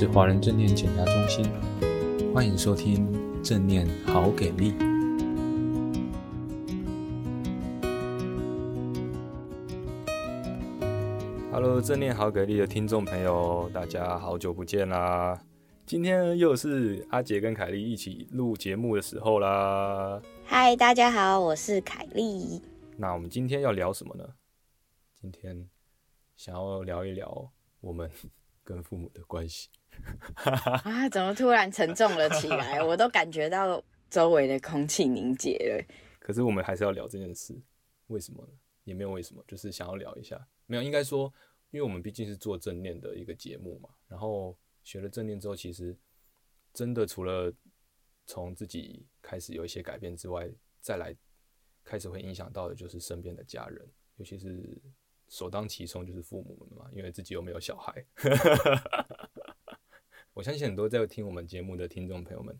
[0.00, 1.44] 是华人正念减压中心，
[2.32, 3.06] 欢迎收听
[3.44, 4.72] 正念好给力。
[11.52, 15.38] Hello，正念好给力的听众朋友，大家好久不见啦！
[15.84, 20.18] 今天又是阿杰跟凯莉一起录节目的时候啦。
[20.46, 22.62] 嗨，大家好，我是凯莉。
[22.96, 24.24] 那我们今天要聊什么呢？
[25.20, 25.68] 今天
[26.36, 28.10] 想要聊一聊我们
[28.64, 29.68] 跟父母的关系。
[30.34, 32.82] 啊，怎么突然沉重了起来？
[32.82, 35.94] 我都感觉到周围的空气凝结了。
[36.18, 37.60] 可是我们还是要聊这件事，
[38.06, 38.52] 为什么呢？
[38.84, 40.40] 也没有为什么，就是想要聊一下。
[40.66, 41.32] 没有，应该说，
[41.70, 43.88] 因为我们毕竟是做正念的一个节目嘛。
[44.08, 45.96] 然后学了正念之后，其实
[46.72, 47.52] 真的除了
[48.26, 50.48] 从自己开始有一些改变之外，
[50.80, 51.16] 再来。
[51.82, 54.78] 开始会影响到的就是身边的家人，尤其是
[55.28, 58.04] 首当其冲就是父母们嘛，因为自己又没有小孩。
[60.40, 62.58] 我相信很多在听我们节目的听众朋友们，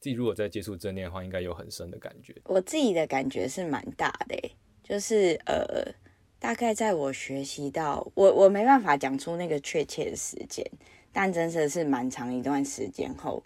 [0.00, 2.36] 自己如果在接触正念的话，应该有很深的感觉。
[2.44, 4.36] 我自己的感觉是蛮大的，
[4.82, 5.90] 就是呃，
[6.38, 10.62] 大概在我学习到我我没办法讲出那个确切的时间，
[11.10, 13.42] 但真的是蛮长一段时间后，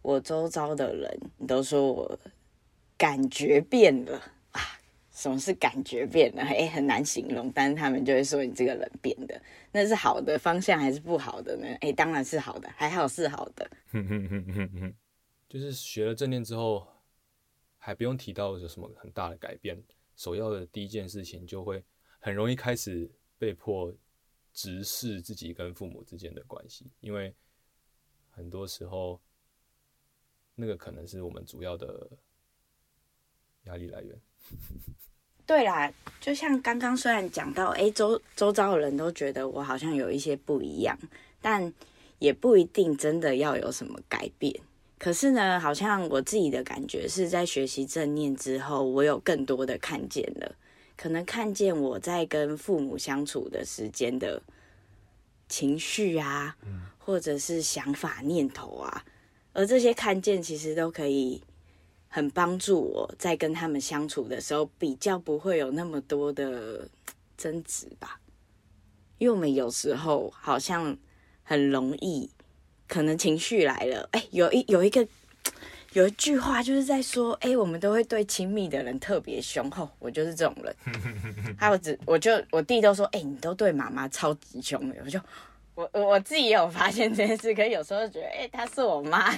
[0.00, 2.20] 我周遭的人都说我
[2.96, 4.22] 感觉变了。
[5.12, 6.42] 什么是感觉变了？
[6.42, 11.66] 哎，很难形容，但是他们就会说你这个人变的，那是好的方向还是不好的呢？
[11.82, 13.70] 哎，当然是好的，还好是好的。
[13.90, 14.94] 哼哼哼哼哼，
[15.48, 16.88] 就是学了正念之后，
[17.76, 19.80] 还不用提到有什么很大的改变，
[20.16, 21.84] 首要的第一件事情就会
[22.18, 23.94] 很容易开始被迫
[24.54, 27.34] 直视自己跟父母之间的关系，因为
[28.30, 29.20] 很多时候
[30.54, 32.10] 那个可能是我们主要的
[33.64, 34.18] 压力来源。
[35.44, 40.96] 对啦，就像刚刚虽然讲到，哎，周周遭的人都觉得我好像有一些不一样，
[41.40, 41.72] 但
[42.18, 44.54] 也不一定真的要有什么改变。
[44.98, 50.54] 可是呢，好像我自己的感觉是在学习正念之后，我有更多的看见了，
[50.96, 54.40] 可能看见我在跟父母相处的时间的
[55.48, 56.56] 情绪啊，
[56.98, 59.04] 或者是想法念头啊，
[59.52, 61.42] 而这些看见其实都可以。
[62.14, 66.86] 很帮助我在跟他们相处的时候，比较不会有那么多的
[67.38, 68.20] 争执吧。
[69.16, 70.94] 因为我们有时候好像
[71.42, 72.30] 很容易，
[72.86, 75.08] 可能情绪来了，哎，有一有一个
[75.94, 79.88] 有一句话就是在说，哎，我们都会对亲密的人特别凶厚。
[79.98, 80.76] 我就是这种人。
[81.56, 84.96] 还有只我就我弟都说，哎，你都对妈妈超级凶的。
[85.02, 85.18] 我就
[85.74, 89.34] 我我自己也有发现这件事，可是有时候觉得，哎，她是我妈。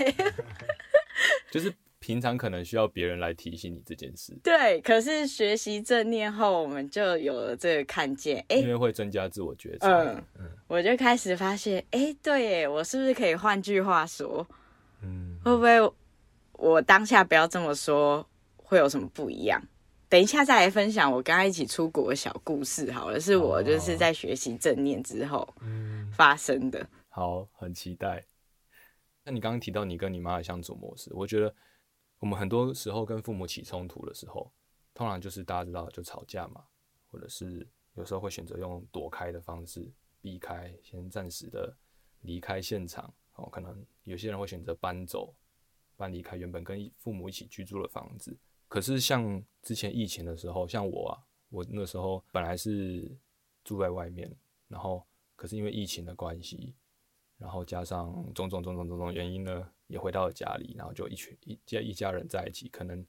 [1.53, 1.73] 就是。
[2.05, 4.79] 平常可能需要别人来提醒你这件事，对。
[4.83, 9.89] 可是学习正念后，我们就有了这个看见，哎、欸，因为会增加自我觉察。
[9.89, 14.47] 嗯嗯，我就开始发现，哎、欸，对耶，我是不是可以换句话说，
[15.01, 15.95] 嗯，会不会
[16.53, 18.29] 我当下不要这么说，
[18.59, 19.59] 会有什么不一样？
[20.11, 25.49] 等一下再来分享我跟他一起出国的小故事好了，是我就是在学习正念之后
[26.13, 26.81] 发生的。
[26.81, 28.23] 嗯、好，很期待。
[29.25, 31.55] 那你刚刚提到你跟你妈的相处模式，我觉得。
[32.25, 34.51] 我们很多时候跟父母起冲突的时候，
[34.95, 36.65] 通常就是大家知道就吵架嘛，
[37.11, 39.93] 或者是有时候会选择用躲开的方式
[40.23, 41.77] 避开，先暂时的
[42.23, 43.12] 离开现场。
[43.35, 45.35] 哦，可能有些人会选择搬走，
[45.99, 48.35] 搬离开原本跟父母一起居住的房子。
[48.69, 51.21] 可是像之前疫情的时候，像我啊，
[51.51, 53.15] 我那时候本来是
[53.65, 54.35] 住在外面，
[54.67, 55.06] 然后
[55.37, 56.75] 可是因为疫情的关系，
[57.37, 59.71] 然后加上种种种种种种原因呢。
[59.87, 63.05] 也回到了家里，然后就一群一家一家人在一起，可能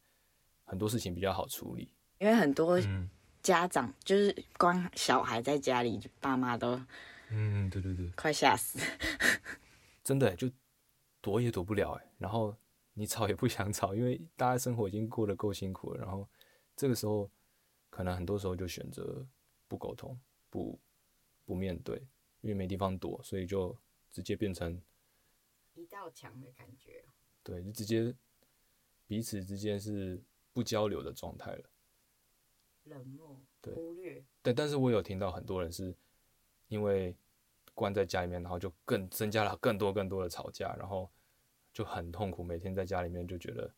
[0.63, 1.89] 很多事情比较好处理。
[2.19, 2.79] 因为很多
[3.41, 6.79] 家长就是光小孩在家里，爸妈都
[7.29, 8.79] 嗯，对对对，快吓死，
[10.03, 10.49] 真的就
[11.21, 12.11] 躲也躲不了哎。
[12.17, 12.55] 然后
[12.93, 16.01] 你吵也不想吵，因为大家生活已经过得够辛苦了。
[16.01, 16.27] 然后
[16.75, 17.29] 这个时候，
[17.89, 19.25] 可能很多时候就选择
[19.67, 20.19] 不沟通，
[20.49, 20.79] 不
[21.45, 21.97] 不面对，
[22.41, 23.77] 因为没地方躲，所以就
[24.11, 24.81] 直接变成。
[25.75, 27.05] 一道墙的感觉，
[27.43, 28.15] 对，就直接
[29.07, 30.19] 彼此之间是
[30.51, 31.63] 不交流的状态了，
[32.85, 34.53] 冷漠，对，忽略，对。
[34.53, 35.93] 但是我有听到很多人是
[36.67, 37.15] 因为
[37.73, 41.09] 关在家里面，然后就更增加了更多更多的吵架，然后
[41.73, 43.71] 就很痛苦，每天在家里面就觉得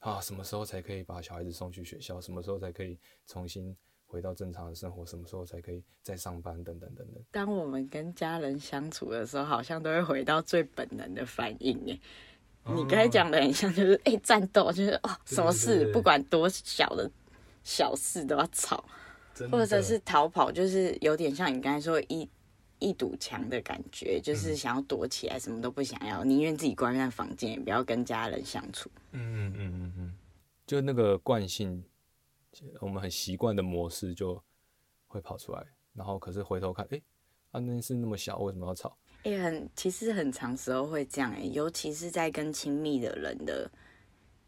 [0.00, 2.20] 啊，什么时候才可以把小孩子送去学校？
[2.20, 3.76] 什么时候才可以重新？
[4.14, 6.54] 回到正常的生活，什么时候才可以再上班？
[6.62, 7.20] 等等等等。
[7.32, 11.76] 当我们跟家人相处的时候，好像都会回到最本能的反应。
[11.90, 11.98] 哎、
[12.62, 17.10] 哦，你刚才讲的很像，就是哎，战斗，就是哦，什么事不管多小的
[17.64, 18.84] 小事都要吵，
[19.50, 22.30] 或者是逃跑，就是有点像你刚才说一
[22.78, 28.88] 一堵墙的感觉，就是想要躲起来，什么都不想要，宁愿自己关在房间，也不要跟家人相处。
[29.10, 30.14] 嗯嗯嗯嗯，
[30.66, 31.82] 就那个惯性，
[32.80, 34.42] 我们很习惯的模式就
[35.06, 37.02] 会跑出来，然后可是回头看，哎、欸，
[37.52, 38.96] 啊，那是那么小，为什么要吵？
[39.22, 43.70] 哎、欸、很，其实很长时候会这样、欸，尤其是在跟亲密的人的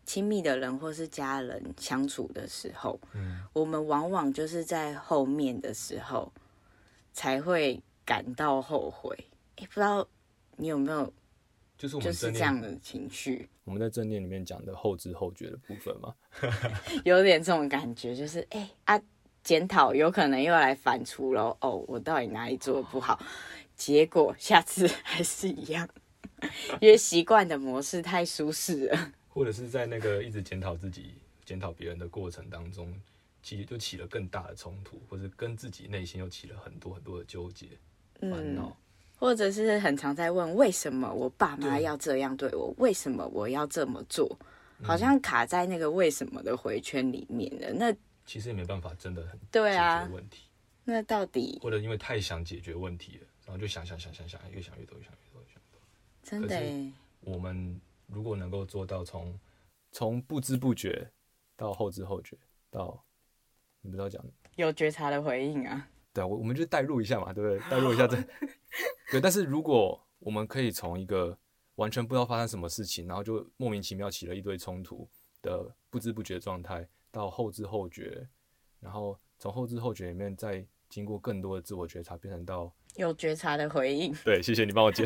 [0.04, 6.32] 亲密的人或是家人相处的时候，嗯，我们往往就是在后面的时候
[7.12, 9.16] 才会感到后悔。
[9.56, 10.06] 哎、欸，不知道
[10.56, 11.12] 你有没有，
[11.78, 13.48] 就是我们就是这样的情绪。
[13.66, 16.14] 我们在正念里面讲的后知后觉的部分嘛，
[17.04, 19.02] 有点这种感觉，就是哎、欸、啊，
[19.42, 21.56] 检讨有可能又来反刍了。
[21.60, 23.20] 哦，我到底哪里做的不好？
[23.74, 25.86] 结果下次还是一样，
[26.80, 32.94] 因为习惯的模式太舒适了，或者是在那个一直检讨自己、检讨别人的过程当中，
[33.42, 37.66] 其实就起了更大的冲突，或者跟自己内心又起了很多很多的纠结、
[38.20, 38.76] 烦恼、嗯，
[39.16, 44.38] 或者是很常在问为什么我爸妈要这样对我，为什么我要这么做，
[44.82, 47.72] 好像卡在那个为什么的回圈里面了。
[47.72, 50.44] 那其实也没办法，真的很对啊，问题。
[50.84, 53.26] 那到底或者因为太想解决问题了。
[53.46, 55.80] 然后就想想想想想，越想越多，越想越多，越想越多。
[56.20, 56.92] 真的。
[57.20, 59.38] 我们如果能够做到从
[59.92, 61.08] 从不知不觉
[61.54, 62.36] 到后知后觉，
[62.70, 63.00] 到
[63.80, 64.20] 你不知道讲
[64.56, 65.88] 有觉察的回应啊。
[66.16, 67.70] 对，我我们就代入一下嘛，对不对？
[67.70, 68.16] 代入一下这。
[69.12, 71.38] 对，但是如果我们可以从一个
[71.74, 75.06] 完全不知道发生什么事情，然后就莫名其妙起了一堆冲突
[75.42, 78.26] 的不知不觉状态，到后知后觉，
[78.80, 82.74] 然后从后知后觉里面再经过更多的自我觉察，变成到。
[82.94, 85.04] 有觉察的回应， 对，谢谢你帮我接。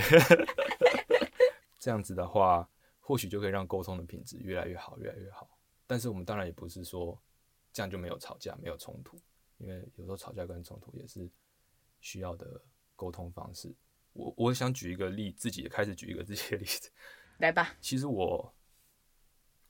[1.80, 2.68] 这样子的话，
[3.00, 5.48] 或许就可以让沟通的品质越来越好，越来越好。
[5.88, 7.20] 但是我们当然也不是说
[7.72, 9.18] 这样就没有吵架、没有冲突，
[9.60, 11.30] 因为有时候吵架跟冲突也是
[12.00, 12.60] 需要的
[12.96, 13.72] 沟通方式。
[14.12, 16.90] 我我想举一个例，自己也开始举一个自己的例子，
[17.38, 17.76] 来吧。
[17.80, 18.52] 其实我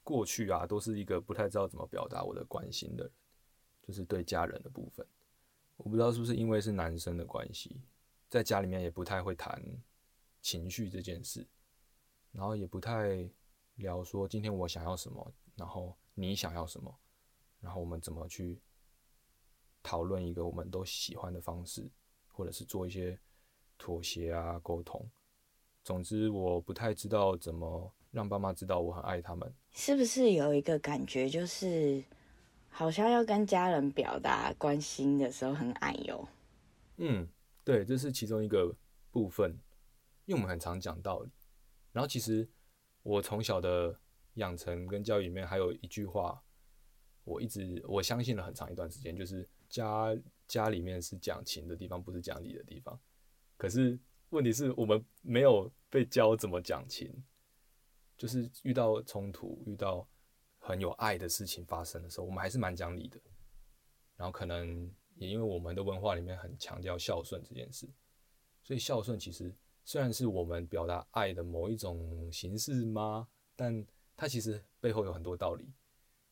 [0.02, 3.12] 过去啊，都是一个不太知道怎么表达我的关心的人，
[3.82, 5.06] 就是对家人的部分，
[5.76, 7.80] 我不知道是不是因为是男生的关系。
[8.28, 9.62] 在家里面也不太会谈
[10.40, 11.46] 情绪这件事，
[12.32, 13.28] 然后也不太
[13.74, 16.96] 聊说今天我想要什么，然后你想要什么，
[17.60, 18.58] 然后我们怎么去
[19.82, 21.90] 讨论一个我们都喜欢的方式，
[22.28, 23.18] 或者是做一些
[23.78, 25.08] 妥协啊沟通。
[25.82, 29.52] 总之，我不太知道怎么让爸妈知道我很爱他们。
[29.70, 32.02] 是不是有一个感觉，就是
[32.68, 36.28] 好像要跟家人表达关心的时候很矮哟？
[36.96, 37.28] 嗯。
[37.62, 38.74] 对，这是其中一个
[39.12, 39.50] 部分，
[40.24, 41.30] 因为我们很常讲道理。
[41.92, 42.48] 然后其实
[43.02, 43.96] 我从小的
[44.34, 46.42] 养成跟教育里面还有一句话，
[47.22, 50.14] 我一直我相信了很长一段时间，就是家
[50.46, 53.00] 家里面是讲情的地方，不是讲理的地方。
[53.56, 57.10] 可是问题是我们没有被教怎么讲情，
[58.18, 60.06] 就是遇到冲突、遇到
[60.58, 63.18] 很有爱的事情发生的时候，我们还是蛮讲理的。
[64.16, 64.92] 然后可能。
[65.16, 67.86] 也因为我们的文化里面很强调孝顺这件事，
[68.62, 73.28] 所以孝顺其实虽然是我们表达爱的某一种形式吗？
[73.54, 73.84] 但
[74.16, 75.70] 它其实背后有很多道理，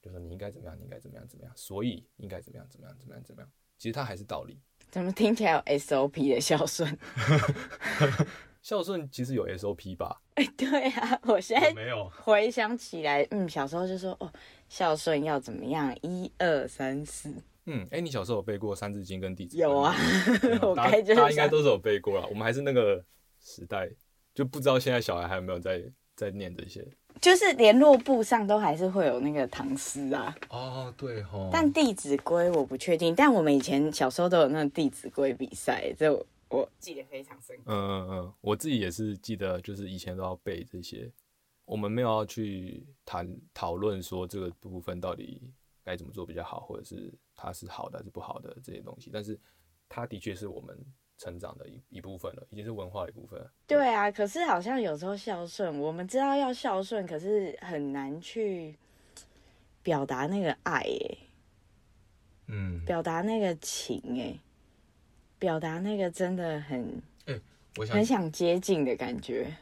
[0.09, 3.51] 就是说你应该怎么样，你应该怎么样怎么样，所以应该怎么样怎么样怎么样怎么样。
[3.77, 4.59] 其实它还是道理。
[4.91, 6.99] 怎么听起来有 SOP 的孝顺？
[8.63, 10.21] 孝顺其实有 SOP 吧？
[10.35, 14.33] 哎、欸，对啊，我现在没有回想起来，嗯，小时候就说哦，
[14.69, 17.31] 孝顺要怎么样，一二三四。
[17.67, 19.67] 嗯，哎、欸，你小时候有背过《三字经》跟《弟子规》？
[19.69, 19.95] 有啊，
[20.63, 22.27] 我该就大家应该都是有背过了。
[22.29, 23.05] 我们还是那个
[23.41, 23.91] 时代，
[24.35, 25.83] 就不知道现在小孩还有没有在
[26.17, 26.87] 在念这些。
[27.21, 30.35] 就是联络簿上都还是会有那个唐诗啊。
[30.51, 31.51] 哦，对哦。
[31.53, 37.63] 但《弟子规》我不确定，但我们以前小时候都有那个《弟子规》比赛，这我，我记得非常深刻。
[37.67, 41.11] 嗯嗯嗯，我自己也是记得，就是以前都要背这些。
[41.65, 45.43] 我们没有要去谈讨论说这个部分到底
[45.85, 47.13] 该怎么做比较好，或者是。
[47.41, 49.39] 它是好的还是不好的这些东西，但是
[49.89, 50.77] 它的确是我们
[51.19, 53.51] 成长的一一部分了，已经是文化的一部分了。
[53.67, 58.75] 对啊，可是好像有时候孝顺，我们知道要孝顺，可是很难去
[59.83, 61.19] 表达那个爱，哎，
[62.47, 64.39] 嗯，表达那个情，哎，
[65.39, 67.41] 表达那个真的很，欸，
[67.77, 69.53] 我想很想接近的感觉。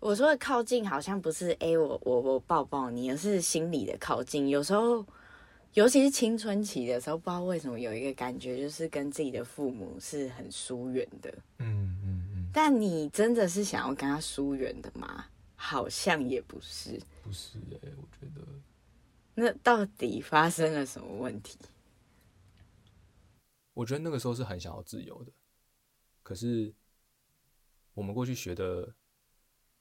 [0.00, 4.48] 我说的靠近，好像不是哎，我我我抱抱你，而是心里的靠近。
[4.48, 5.06] 有时候。
[5.74, 11.30] 尤其是青春期的时候，不知道为什么有一个感觉，就是跟自己的父母是很疏远的。
[11.58, 12.50] 嗯嗯嗯。
[12.52, 15.26] 但你真的是想要跟他疏远的吗？
[15.54, 17.00] 好像也不是。
[17.22, 18.46] 不是哎、欸，我觉得。
[19.34, 21.58] 那到底发生了什么问题？
[23.74, 25.30] 我觉得那个时候是很想要自由的，
[26.24, 26.74] 可是
[27.94, 28.92] 我们过去学的，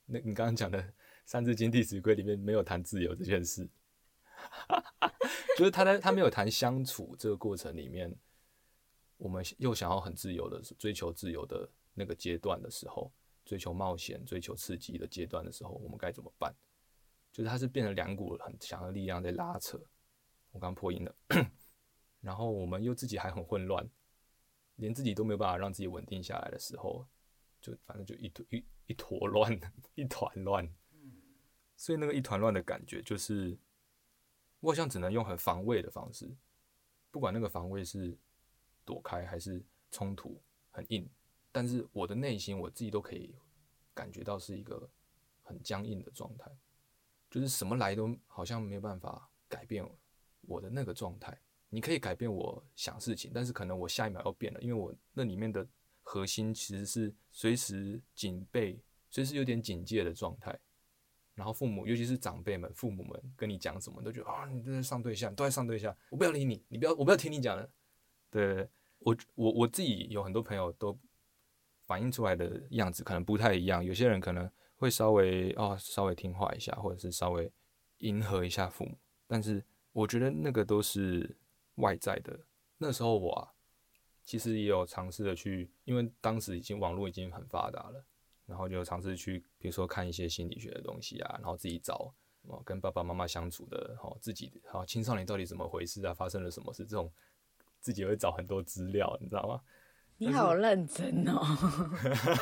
[0.06, 0.79] 那你刚刚讲的
[1.25, 3.67] 《三字经》《弟子规》里面没有谈自由这件事，
[5.58, 8.15] 就是他在他没有谈相处这个过程里面，
[9.17, 13.12] 我们又想要很自由的追求自由的那个阶段的时候，
[13.46, 16.53] 追求冒险、追求刺激的阶段的时候，我们该怎么办？
[17.32, 19.79] 就是它是变成两股很强的力量在拉扯。
[20.51, 21.15] 我刚破音了，
[22.22, 23.88] 然后我们又自己还很混乱，
[24.77, 27.06] 连自己都没有办法让自己稳定下来的时候，
[27.62, 29.60] 就反正就一坨一一坨乱，
[29.94, 30.67] 一团乱。
[31.75, 33.56] 所以那个一团乱的感觉，就是
[34.67, 36.29] 我好像只能用很防卫的方式，
[37.09, 38.17] 不管那个防卫是。
[38.88, 41.05] 躲开还是冲突很硬，
[41.51, 43.36] 但是我的内心我自己都可以
[43.93, 44.89] 感觉到是一个
[45.43, 46.50] 很僵硬的状态，
[47.29, 49.86] 就是什么来都好像没有办法改变
[50.43, 51.38] 我的那个状态。
[51.67, 55.67] 你可以改变我想事情，但是可能我下一秒要变了，因为我那里面的
[56.01, 60.57] 核心其实是随时警备、随时有点警戒的状态。
[61.38, 67.70] 然后父母，尤其是长辈们、父母们跟你讲什么，都觉得啊，你都在上对象，都在上对象，我不要理你，你不要，我不要听你讲了，
[68.29, 68.67] 对。
[69.00, 70.98] 我我我自己有很多朋友都
[71.86, 77.50] 反映出来的样子可能不太一样，有些人可能会稍微哦稍微听话一下，或者是稍微
[78.00, 81.38] 迎合一下父母，但是我觉得那个都是
[81.75, 82.39] 外在的。
[82.79, 83.53] 那时候我啊，
[84.24, 88.03] 其实也有尝试的去，因为当时已经网络已经很发达了，
[88.48, 92.12] 然后就尝试去，比如说看一些心理学的东西啊，然后自己找
[92.48, 97.12] 哦跟爸爸妈妈相处的哦自己哦青少年到底怎么回事啊，发生了什么事这种。
[97.80, 99.62] 自己会找很多资料，你知道吗？
[100.18, 101.39] 你好认真哦。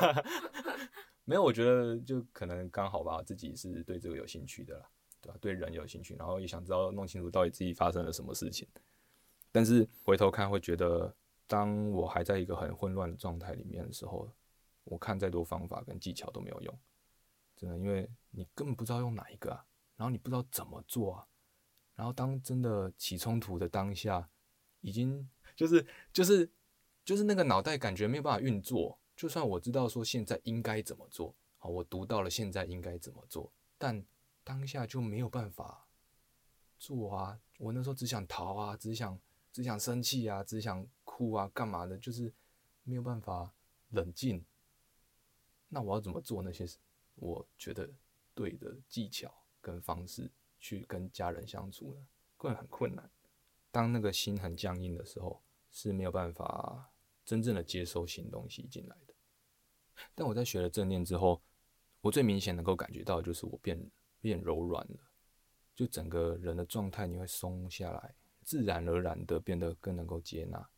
[1.25, 4.89] 没有，我觉得就可能刚好吧，自己是对这个有兴趣的啦，
[5.21, 5.37] 对吧？
[5.41, 8.67] 对人有兴趣，然后也想知道弄清楚到底自己发生了什么事情。
[9.51, 11.13] 但是回头看，会觉得
[11.47, 14.27] 当我还在一个很混乱的状态里面的时候，
[14.85, 16.79] 我看再多方法跟技巧都没有用，
[17.55, 19.65] 真的，因为你根本不知道用哪一个啊，
[19.97, 21.27] 然后你不知道怎么做啊，
[21.93, 24.29] 然后当真的起冲突的当下。
[24.81, 26.47] 已经就是就是
[27.03, 34.05] 就是那个脑袋感觉没有办法运作，就算我知道说现在应该怎么做，好，我读到了现在应该怎么做，但
[34.43, 35.87] 当下就没有办法
[36.77, 37.39] 做啊！
[37.57, 39.19] 我那时候只想逃啊，只想
[39.51, 41.97] 只想生气啊，只想哭啊，干嘛的？
[41.97, 42.31] 就是
[42.83, 43.51] 没有办法
[43.89, 44.45] 冷静。
[45.75, 46.65] 那我要怎么做那些
[47.15, 47.89] 我觉得
[48.33, 49.29] 对的技巧
[49.59, 52.07] 跟方式去跟家人相处呢？
[52.37, 53.11] 会很困难。
[53.71, 56.93] 当那个心很僵硬的时候，是没有办法
[57.25, 59.13] 真正的接收新东西进来的。
[60.15, 61.41] 但我在学了正念之后，
[61.99, 63.77] 我最明显能够感觉到，就是我变
[64.21, 64.97] 变柔软了，
[65.75, 70.69] 就整个人的状态你会松下来，自然而然的变得更能够接纳。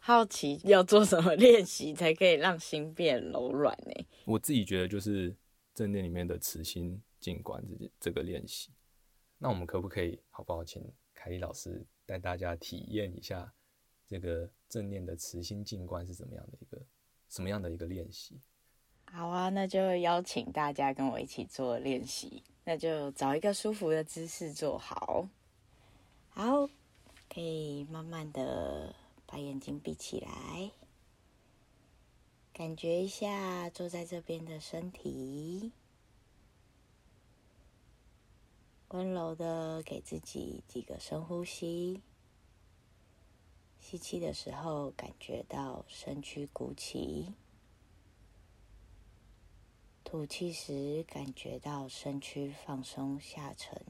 [0.00, 4.06] 好奇要做什么练习才可以让心变柔软呢？
[4.24, 5.36] 我自己觉得就是
[5.74, 8.70] 正念里面的慈心静观这这个练习。
[9.38, 10.82] 那我们可不可以好不好，请
[11.14, 11.86] 凯莉老师？
[12.06, 13.52] 带大家体验一下
[14.08, 16.82] 这个正念的慈心静观是怎么样的一个
[17.28, 18.40] 什么样的一个练习？
[19.04, 22.42] 好啊，那就邀请大家跟我一起做练习。
[22.64, 25.28] 那就找一个舒服的姿势坐好，
[26.28, 26.66] 好，
[27.28, 28.94] 可以慢慢的
[29.30, 30.72] 把眼睛闭起来，
[32.52, 35.70] 感觉一下坐在这边的身体。
[38.88, 42.02] 温柔的给自己几个深呼吸，
[43.78, 47.32] 吸气的时候感觉到身躯鼓起，
[50.02, 53.80] 吐气时感觉到身躯放松下沉。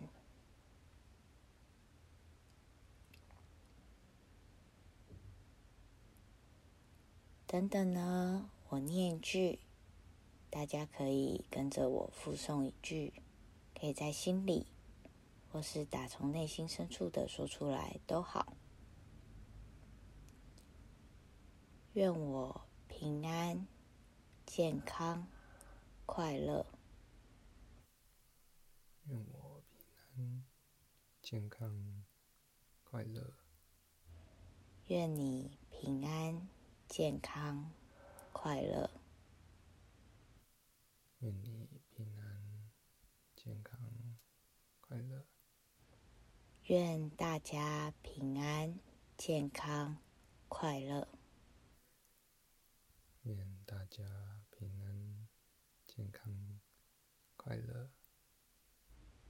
[7.50, 9.58] 等等呢，我念一句，
[10.48, 13.12] 大家可以跟着我附送一句，
[13.74, 14.68] 可以在心里。
[15.52, 18.56] 或是打从内心深处的说出来都好。
[21.94, 23.66] 愿我平安、
[24.46, 25.26] 健康、
[26.06, 26.64] 快乐。
[29.06, 30.44] 愿我平安、
[31.20, 32.04] 健康、
[32.84, 33.32] 快乐。
[34.86, 36.48] 愿你平安、
[36.90, 37.70] 健康、
[38.32, 38.90] 快乐。
[41.20, 42.68] 愿你平安、
[43.36, 43.78] 健康、
[44.80, 45.24] 快乐。
[46.64, 48.80] 愿大家平安、
[49.16, 49.98] 健康、
[50.48, 51.06] 快乐。
[53.22, 54.02] 愿大家
[54.50, 55.28] 平安、
[55.86, 56.58] 健康、
[57.36, 57.92] 快乐。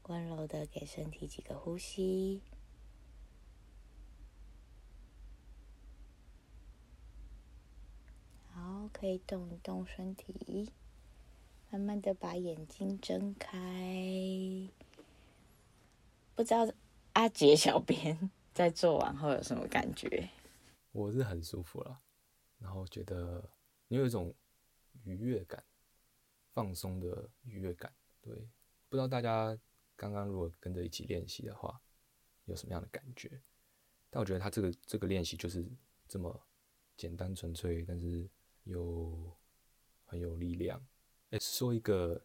[0.04, 2.42] 温柔的给身体几个呼吸，
[8.60, 10.70] 好，可以动一动身体。
[11.70, 14.68] 慢慢的把眼睛睁开。
[16.34, 16.70] 不知道
[17.14, 20.28] 阿杰小编 在做完后有什么感觉？
[20.92, 22.02] 我是很舒服了，
[22.58, 23.50] 然后觉得
[23.88, 24.34] 你有一种
[25.04, 25.64] 愉悦感，
[26.52, 27.90] 放松的愉悦感。
[28.20, 28.34] 对，
[28.90, 29.58] 不知道大家
[29.96, 31.80] 刚刚如果跟着一起练习的话，
[32.44, 33.40] 有什么样的感觉？
[34.10, 35.66] 但我觉得他这个这个练习就是
[36.06, 36.46] 这么
[36.96, 38.28] 简单纯粹，但是
[38.70, 39.36] 又
[40.06, 40.80] 很有力量。
[41.30, 42.20] 哎，说一个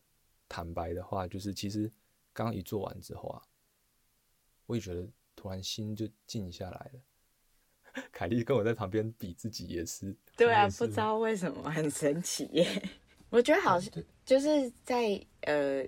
[0.48, 1.92] 坦白的话，就是其实
[2.32, 3.42] 刚刚一做完之后啊。
[4.68, 8.02] 我也觉得突然心就静下来了。
[8.12, 10.16] 凯莉跟我在旁边比自己也是。
[10.36, 12.90] 对啊，不知道为什么很神奇耶。
[13.30, 15.88] 我觉得好像就是在呃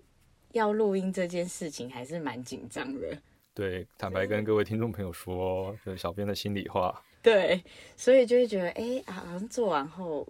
[0.52, 3.20] 要录音这件事情还是蛮紧张的。
[3.54, 7.04] 对，坦白跟各位听众朋友说，就是小编的心里话。
[7.24, 7.64] 对，
[7.96, 10.28] 所以就会觉得哎，好像做完后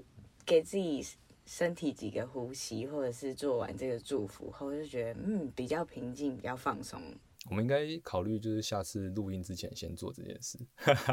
[0.47, 1.05] 给自己
[1.45, 7.01] 身体几个呼吸，或者是做完这个祝福后，就觉得嗯比较平静，比较放松。
[7.49, 10.57] 我们应该考虑，就是下次录音之前先做这件事，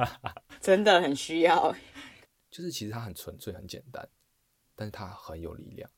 [0.61, 1.75] 真的很需要。
[2.51, 4.09] 就是其实它很纯粹、很简单，
[4.77, 5.91] 但是它很有力量。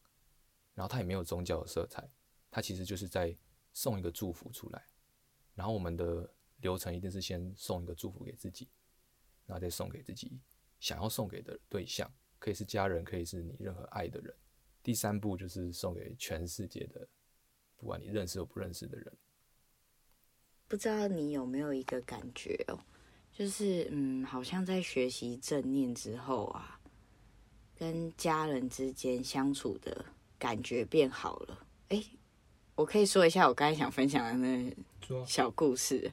[0.75, 2.07] 然后它也没有宗教的色彩，
[2.51, 3.35] 它其实就是在
[3.73, 4.85] 送一个祝福出来。
[5.55, 8.69] 然后我们的流程一定是先送一个祝福给自己，
[9.47, 10.39] 然后再送给自己
[10.81, 12.11] 想要送给的对象，
[12.47, 14.33] 可以是家人，可以是你任何爱的人。
[14.81, 17.09] 第三步就是送给全世界的，
[17.77, 19.13] 不管你认识或不认识的人。
[20.69, 22.79] 不知道你有没有一个感觉哦，
[23.33, 26.81] 就是嗯，好像在学习正念之后啊，
[27.75, 30.05] 跟家人之间相处的
[30.39, 31.67] 感觉变好了。
[31.89, 32.01] 哎，
[32.77, 36.13] 我可以说一下我刚才想分享的那小故事，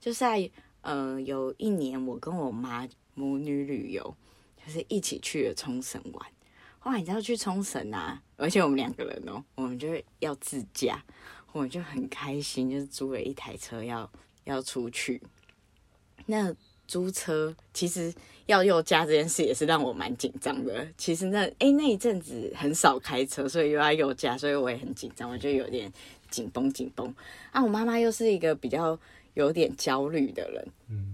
[0.00, 0.50] 就是在
[0.80, 4.16] 呃有一年我跟我妈母女旅游，
[4.64, 6.26] 就是一起去了冲绳玩。
[6.84, 11.02] 哇，你知道去冲绳啊，而且我们两个人哦，我们就要自驾。
[11.52, 14.10] 我就很开心，就是租了一台车要
[14.42, 15.22] 要出去。
[16.26, 16.52] 那
[16.86, 18.12] 租车其实
[18.46, 20.86] 要又加这件事也是让我蛮紧张的。
[20.98, 25.90] 其实那哎、那一阵子很少开车，所以又要右驾，所以我也很紧张，我就有点
[26.28, 27.14] 紧绷紧绷。
[27.52, 28.98] 啊，我妈妈又是一个比较
[29.34, 31.13] 有点焦虑的人，嗯，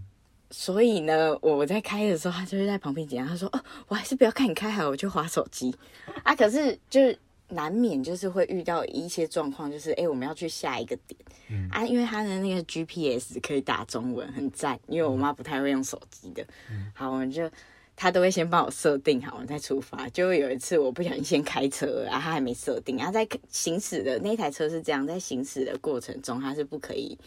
[0.51, 5.75] 所以呢，我在开的时候，他就会在旁边讲，他说：“哦，我还是不要看你开好，我去划手机。
[6.25, 7.19] ”啊，可是就是。
[7.53, 14.79] 难免就是会遇到一些状况，就是哎、欸，我们要去下一个点，嗯、啊，因为他的那个 GPS 可以打中文，很赞。
[14.87, 17.51] 因为我妈不太会用手机的，嗯、好，我们就
[17.97, 20.09] 他都会先帮我设定好，我再出发。
[20.11, 27.19] 就有一次我不小心先开车，啊，他还没设定，然后在行驶的那台车是这样，在行驶的过程中，他是不可以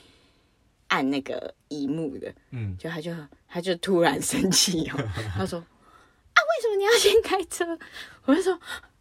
[0.93, 3.12] 按那个一幕的，嗯，就他就
[3.47, 4.97] 他就突然生气哦，
[5.36, 7.77] 他说啊，为什么你要先开车？
[8.25, 8.53] 我就说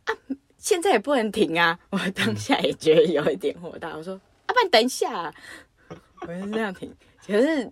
[0.05, 0.15] 啊。
[0.59, 1.77] 现在也不能停啊！
[1.91, 4.15] 我当下也觉得有一点火大，我说
[4.47, 5.35] ：“啊，不然等一下啊。”
[6.23, 6.95] 我是这样停。
[7.27, 7.69] 可是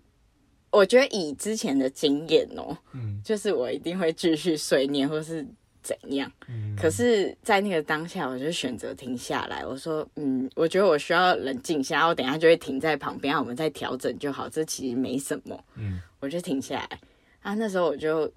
[0.70, 5.46] 我觉得以之前的经验哦，嗯，就是我一定会继续碎念或是
[5.82, 6.30] 怎样。
[6.48, 9.64] 嗯，可是，在那个当下，我就选择停下来。
[9.64, 14.48] 我说：“嗯，我觉得我需要冷静下，我等一下就会停在旁边，我们再调整就好。
[14.48, 17.00] 这其实没什么。”嗯，我就停下来。
[17.42, 18.30] 啊，那时候我就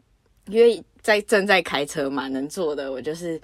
[0.47, 3.39] 因为在正在开车嘛，能做的我就是。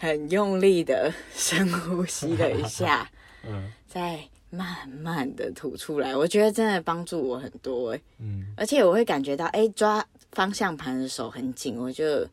[0.00, 3.10] 很用力的深呼吸了一下，
[3.44, 4.16] 嗯，再
[4.48, 6.16] 慢慢的吐出来。
[6.16, 12.24] 我觉得真的帮助我很多，欸，嗯，而且我会感觉到，哎，欸，抓方向盘的手很紧，我就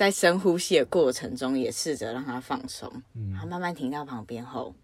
[0.00, 4.74] 在深呼吸的过程中也试着让他放松，嗯，它慢慢停到旁边后，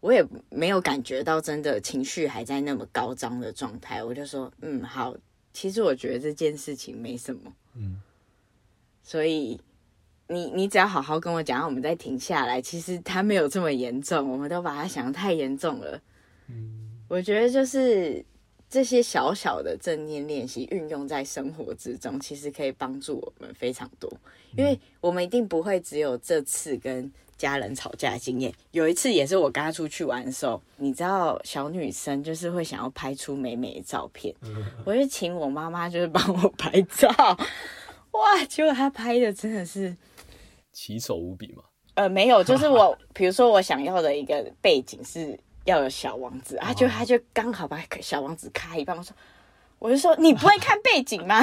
[0.00, 5.16] 我也没有感觉到真的情绪还在那么高涨的状态，我就说，嗯，好，
[5.54, 8.02] 其实我觉得这件事情没什么，嗯，
[9.02, 9.58] 所以。
[10.32, 12.62] 你你只要好好跟我讲，我们再停下来。
[12.62, 16.00] 其实他没有这么严重，我们都把他想得太严重了。
[16.46, 18.24] 嗯，我觉得就是
[18.70, 24.08] 这些小小的正念练习运用在生活之中，其实可以帮助我们非常多。
[24.56, 34.34] 因为我们一定不会只有这次跟家人吵架的经验，有一次也是我跟他出去玩的时候，你知道小女生就是会想要拍出美美的照片，
[34.84, 37.08] 我就请我妈妈就是帮我拍照。
[38.12, 39.96] 哇，结果她拍的真的是。
[40.72, 41.64] 奇丑无比嘛？
[41.94, 49.14] 呃，没有，就是我， 比如说我想要的一个背景是要有小王子啊，就他就刚好把小王子开一半，我说，
[49.78, 51.40] 我就说你不会看背景吗？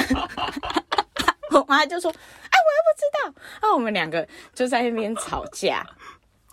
[1.51, 3.67] 我妈就说，哎，我又不知道。
[3.67, 5.86] 啊，我们两个就在那边吵架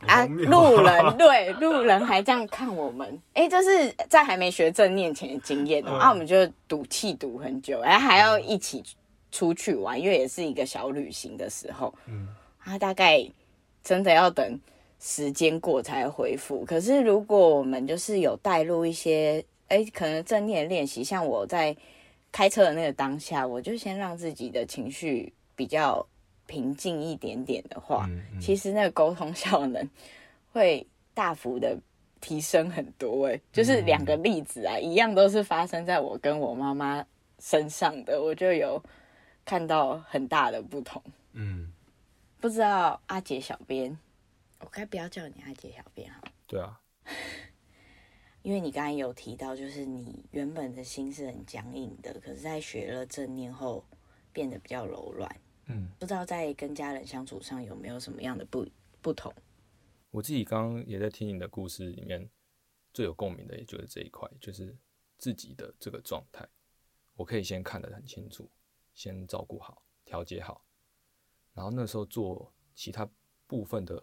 [0.07, 5.95] 啊，路人对路人还这样看我们，哎，这是在还没学正念前的经验哦。
[5.97, 8.83] 啊，我们就赌气赌很久，哎，还要一起
[9.33, 12.29] 出去玩，因为也是一个小旅行的时候，嗯。
[12.65, 13.23] 啊大概
[13.83, 14.59] 真的要等
[15.07, 16.65] 时间过才恢复。
[16.65, 21.77] 可是如果我们就是有带入一些，哎，可能正念练习，像我在
[22.33, 26.05] 开车的那个当下，我就先让自己的情绪比较
[26.47, 29.87] 平静一点点的话，嗯嗯、其实那个沟通效能
[30.55, 31.77] 会大幅的
[32.19, 33.27] 提升很多。
[33.27, 37.05] 哎，就是两个例子啊，嗯、一样都是发生在我跟我妈妈
[37.41, 38.83] 身上的，我就有
[39.45, 41.03] 看到很大的不同。
[41.35, 41.71] 嗯，
[42.41, 43.99] 不知道阿杰小编。
[44.65, 46.23] 我该不要叫你阿杰小编哈？
[46.47, 46.81] 对啊，
[48.41, 53.87] 因为你刚才有提到，就是你原本的心是很僵硬的，可是在学了正念后
[54.33, 55.41] 变得比较柔软。
[55.67, 58.67] 嗯，不知道在跟家人相处上有没有什么样的不
[59.03, 59.31] 不同？
[60.11, 62.31] 我自己刚刚也在听你的故事里面，
[62.95, 64.75] 最有共鸣的也就是这一块，就是
[65.19, 66.49] 自己的这个状态，
[67.17, 68.51] 我可以先看得很清楚，
[68.95, 70.65] 先照顾好、调节好，
[71.53, 73.07] 然后那时候做其他
[73.47, 74.03] 部分的。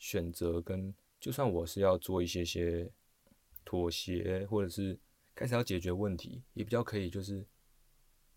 [0.00, 2.90] 选择跟就算我是要做一些些
[3.66, 4.98] 妥协，或者是
[5.34, 7.46] 开始要解决问题，也比较可以，就是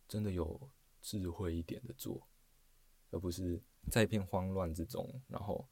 [0.06, 0.70] 真的有
[1.02, 2.28] 智慧一点的做，
[3.12, 5.66] 而不是在一片慌乱之中，然后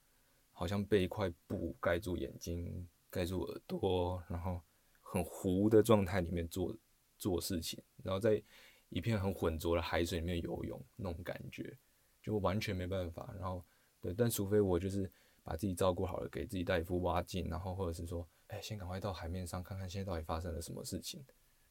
[0.54, 4.62] 好像被一块布盖住眼睛、盖住耳朵，然后
[5.02, 6.74] 很糊的状态里面做
[7.18, 8.42] 做事情，然后在
[8.88, 11.78] 一片很浑浊的海水里面游泳那种感觉，
[12.24, 13.36] 就完全没办法。
[13.38, 13.62] 然后
[14.00, 15.12] 对，但除非我就是。
[15.44, 21.24] 把自己照顾好了，给自己带一副蛙镜，然后或者是说，哎、先赶快到海面上看看现在到底发生了什么事情，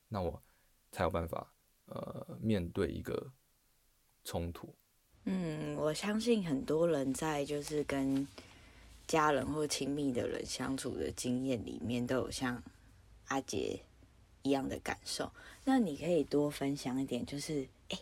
[0.09, 0.43] 那我
[0.91, 1.53] 才有办法
[1.87, 3.33] 呃面对一个
[4.25, 4.75] 冲突。
[5.25, 8.27] 嗯，我相信很多人在就是跟
[9.07, 12.63] 家人或亲密的人相处的经验里面，都有像
[13.27, 13.81] 阿杰
[14.43, 15.31] 一样的感受。
[15.65, 17.99] 那你可以多分享一点，就是哎。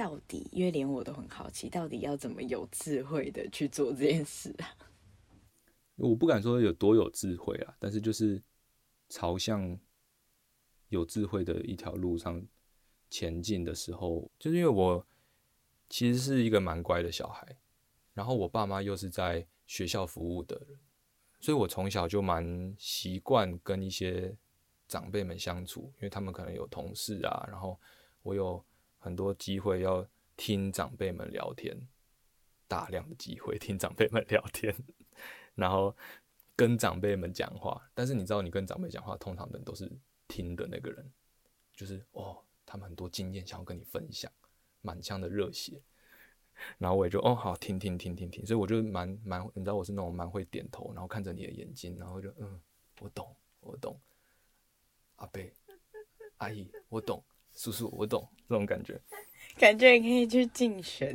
[0.00, 4.64] 到底，因为连我都很好奇，到底要怎么有智慧的去做这件事啊？
[5.96, 8.42] 我不敢说有多有智慧啊，但是就是
[9.10, 9.78] 朝向
[10.88, 12.42] 有智慧的一条路上
[13.10, 15.06] 前进的时候，就是因为我
[15.90, 17.58] 其实是一个蛮乖的小孩，
[18.14, 20.78] 然后我爸妈又是在学校服务的人，
[21.40, 24.34] 所以我从小就蛮习惯跟一些
[24.88, 27.78] 长辈们相处，因为他们可能有同事啊，然后
[28.22, 28.64] 我有。
[29.00, 31.88] 很多机会要听长辈们聊天，
[32.68, 34.74] 大量的机会 听长辈们聊天，
[35.56, 35.96] 然后
[36.54, 37.90] 跟长辈们讲话。
[37.94, 39.90] 但是你知道，你跟长辈讲话，通常人都是
[40.28, 41.10] 听的那个人，
[41.74, 44.30] 就是哦，他们很多经验想要跟你分享，
[44.82, 45.82] 满腔的热血。
[46.76, 48.44] 然后我也就哦，好，听听听听听。
[48.44, 52.60] 所以我就蛮蛮，你知道我是那种蛮会点头，然后看着你的眼睛，然后就嗯，
[53.00, 53.98] 我懂，我懂。
[55.16, 55.42] 阿伯，
[56.36, 57.24] 阿姨，我懂。
[57.60, 58.98] 叔叔，我懂这种感觉，
[59.58, 61.14] 感觉你可以去竞选，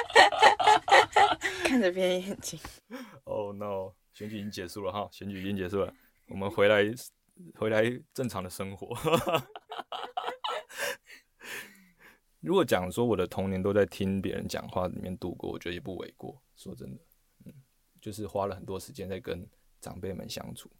[1.66, 2.58] 看着别人眼睛。
[3.24, 3.92] Oh no！
[4.14, 5.92] 选举已经结束了哈，选举已经结束了，
[6.28, 6.82] 我们回来
[7.56, 7.82] 回来
[8.14, 8.96] 正常的生活。
[12.40, 16.42] 如果讲说我的童年都在听别人讲话里面度过，我觉得也不为过。
[16.56, 17.02] 说真的，
[17.44, 17.52] 嗯，
[18.00, 19.46] 就是花了很多时间在跟
[19.78, 20.70] 长辈们相处，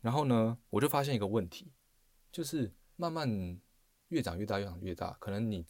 [0.00, 1.72] 然后呢，我就发现一个问题，
[2.30, 3.60] 就是慢慢。
[4.08, 5.64] 越长越大，越长越大，可能你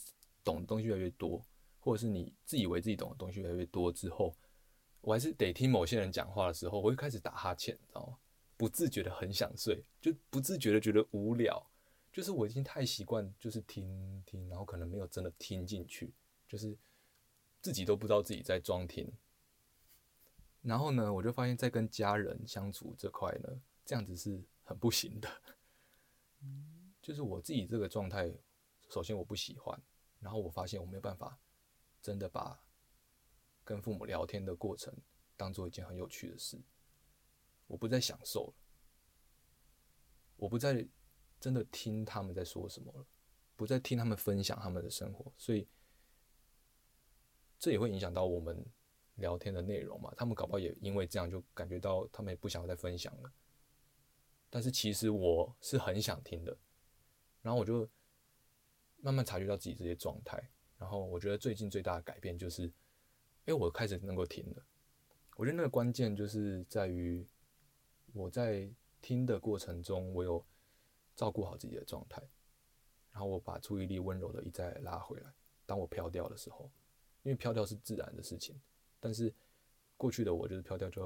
[0.45, 1.45] 懂的东西越来越多，
[1.81, 4.35] 或者是你自以为自己懂的东西越来越多之后，
[5.01, 8.19] 我还是得听某些人讲话的时候，我会开始打哈欠，知道吗？
[8.57, 11.65] 不自觉的很想睡，就不自觉的觉得无聊，
[12.13, 16.13] 就是我已经太习惯，就是听听，然后可能没有真的听进去，
[16.49, 16.77] 就是
[17.61, 19.13] 自己都不知道自己在装听。
[20.63, 25.29] 然后呢，我就发现，在跟家人相处这块呢，这样子是很不行的。
[27.07, 28.35] 就是我自己这个状态，
[28.89, 29.81] 首先我不喜欢，
[30.19, 31.39] 然后我发现我没有办法
[32.03, 32.61] 真的把
[33.63, 34.93] 跟父母聊天的过程
[35.37, 36.61] 当做一件很有趣的事，
[37.69, 38.55] 我不再享受了，
[40.35, 40.85] 我不再
[41.39, 43.07] 真的听他们在说什么了，
[43.55, 45.69] 不再听他们分享他们的生活，所以
[47.57, 48.67] 这也会影响到我们
[49.15, 50.13] 聊天的内容嘛。
[50.17, 53.33] 他们搞不好也因为这样就感觉到他们也不想再分享了，
[54.51, 56.59] 但是其实我是很想听的。
[57.47, 57.89] 然后我就
[58.97, 60.37] 慢慢察觉到自己这些状态，
[60.77, 62.69] 然后我觉得最近最大的改变就是，
[63.45, 64.67] 哎，我开始能够听了。
[65.37, 67.25] 我觉得那个关键就是在于
[68.15, 68.69] 我在
[69.01, 70.45] 听的过程中，我有
[71.15, 72.21] 照顾好自己的状态，
[73.13, 75.33] 然后我把注意力温柔的一再拉回来。
[75.67, 76.69] 当我飘掉的时候，
[77.23, 78.61] 因为飘掉是自然的事情，
[78.99, 79.33] 但是
[79.97, 81.01] 过去的我就是飘掉就，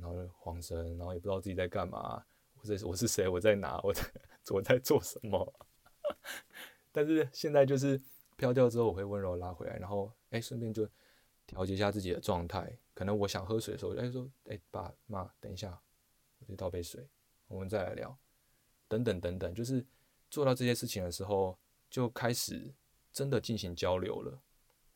[0.00, 4.02] 然后就慌神，然后也不知道自己在干嘛，我是我是谁，我在哪，我在。
[4.50, 5.54] 我在做什么？
[6.92, 8.00] 但是现在就是
[8.36, 10.88] 飘掉之后，我会温柔拉回来，然后哎，顺便就
[11.46, 12.76] 调节一下自己的状态。
[12.94, 15.80] 可能我想喝水的时候，哎，说，哎，爸妈，等一下，
[16.38, 17.08] 我去倒杯水，
[17.48, 18.16] 我们再来聊。
[18.88, 19.86] 等等等等，就是
[20.28, 21.56] 做到这些事情的时候，
[21.88, 22.74] 就开始
[23.12, 24.36] 真的进行交流了。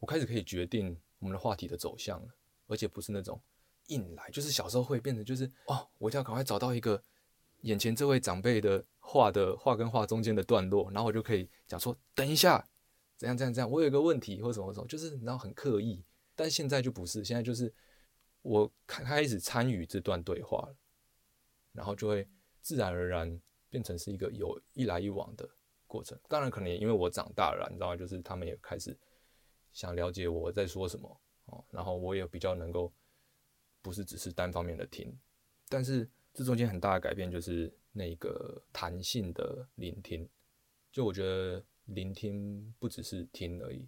[0.00, 2.34] 我开始可以决定我们的话题的走向了，
[2.66, 3.40] 而且不是那种
[3.86, 7.00] 硬来，就是小时候会变成就是哦，我一定要赶快找到一个
[7.60, 12.66] 眼前这位长辈的话的话跟话中间的段落，然后我就可以讲说，等一下。
[13.16, 13.70] 怎样怎样怎样？
[13.70, 17.72] 我有一个问题或什么什么，就是你知道很刻意，但现在就不是，现在就是
[18.42, 20.76] 我开开始参与这段对话了，
[21.72, 22.28] 然后就会
[22.60, 23.40] 自然而然
[23.70, 25.48] 变成是一个有一来一往的
[25.86, 26.18] 过程。
[26.28, 27.96] 当然，可能也因为我长大了，你知道？
[27.96, 28.98] 就是他们也开始
[29.72, 32.92] 想了解我在说什么哦，然后我也比较能够
[33.80, 35.16] 不是只是单方面的听，
[35.68, 40.28] 但是这中间很大的改变就是那个弹性的聆听，
[40.92, 41.64] 就我觉得。
[41.88, 43.86] 聆听不只是听而已，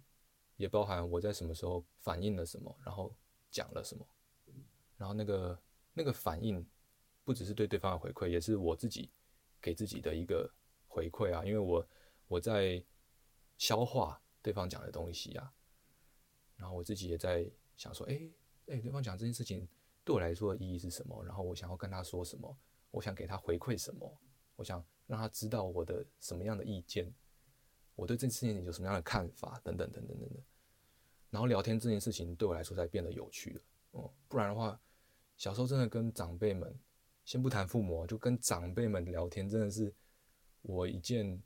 [0.55, 3.11] 也包含我在什么时候反应了什么，然后
[3.49, 4.07] 讲了什么，
[4.97, 5.59] 然后那个
[5.93, 6.63] 那个反应
[7.23, 9.09] 不只是对对方的回馈，也是我自己
[9.59, 10.47] 给自己的一个
[10.87, 11.89] 回馈啊，因为我
[12.27, 12.85] 我在
[13.57, 15.51] 消化对方讲的东西啊，
[16.55, 18.29] 然后我自己也在想说，哎
[18.67, 19.67] 哎，对方讲这件事情
[20.03, 21.25] 对我来说的意义是什么？
[21.25, 22.55] 然后我想要跟他说什么？
[22.91, 24.17] 我想给他回馈什么？
[24.55, 27.13] 我想让他知道我的什么样的意见。
[27.95, 29.59] 我对这件事情有什么样的看法？
[29.63, 30.43] 等等等等等等，
[31.29, 33.61] 然后聊天这件事情对我来说才变得有趣了。
[33.91, 34.79] 哦，不然的话，
[35.35, 36.77] 小时候真的跟长辈们，
[37.25, 39.93] 先不谈父母，就跟长辈们聊天，真的是
[40.61, 41.41] 我一件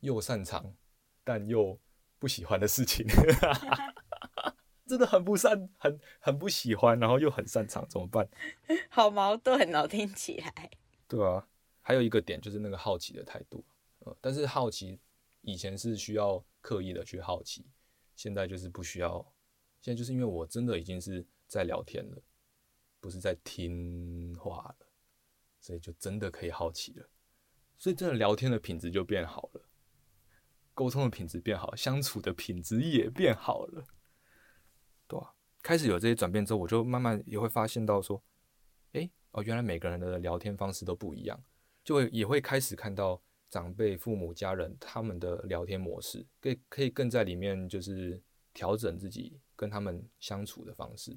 [0.00, 0.74] 又擅长
[1.22, 1.78] 但又
[2.18, 3.06] 不喜欢的事情。
[4.86, 8.28] 真的很不擅，很很不喜欢，然后又很擅长，怎么办？
[8.90, 10.70] 好矛盾哦，听起来。
[11.14, 11.46] 对啊，
[11.80, 13.64] 还有一个点就是那个好奇的态度。
[14.00, 14.98] 呃，但是好奇。
[15.46, 17.66] 以前是需要刻意的去好奇，
[18.16, 19.20] 现在就是不需要。
[19.82, 22.22] 现在就是因为我真的已经是在聊天了，
[22.98, 24.86] 不是在听话了，
[25.60, 27.06] 所以就真的可以好奇了。
[27.76, 29.68] 所以真的聊天的品质就变好了，
[30.72, 33.84] 沟通的品质变好，相处的品质也变好了。
[35.06, 38.24] 对啊，开始有这些转变之后，我就慢慢也会发现到说，
[38.92, 41.38] 诶，哦，原来每个人的聊天方式都不一样，
[41.84, 43.22] 就会也会开始看到。
[43.50, 48.20] 长辈、父母、家人，他们的聊天模式，可以可以更在里面，就是
[48.52, 51.16] 调整自己跟他们相处的方式。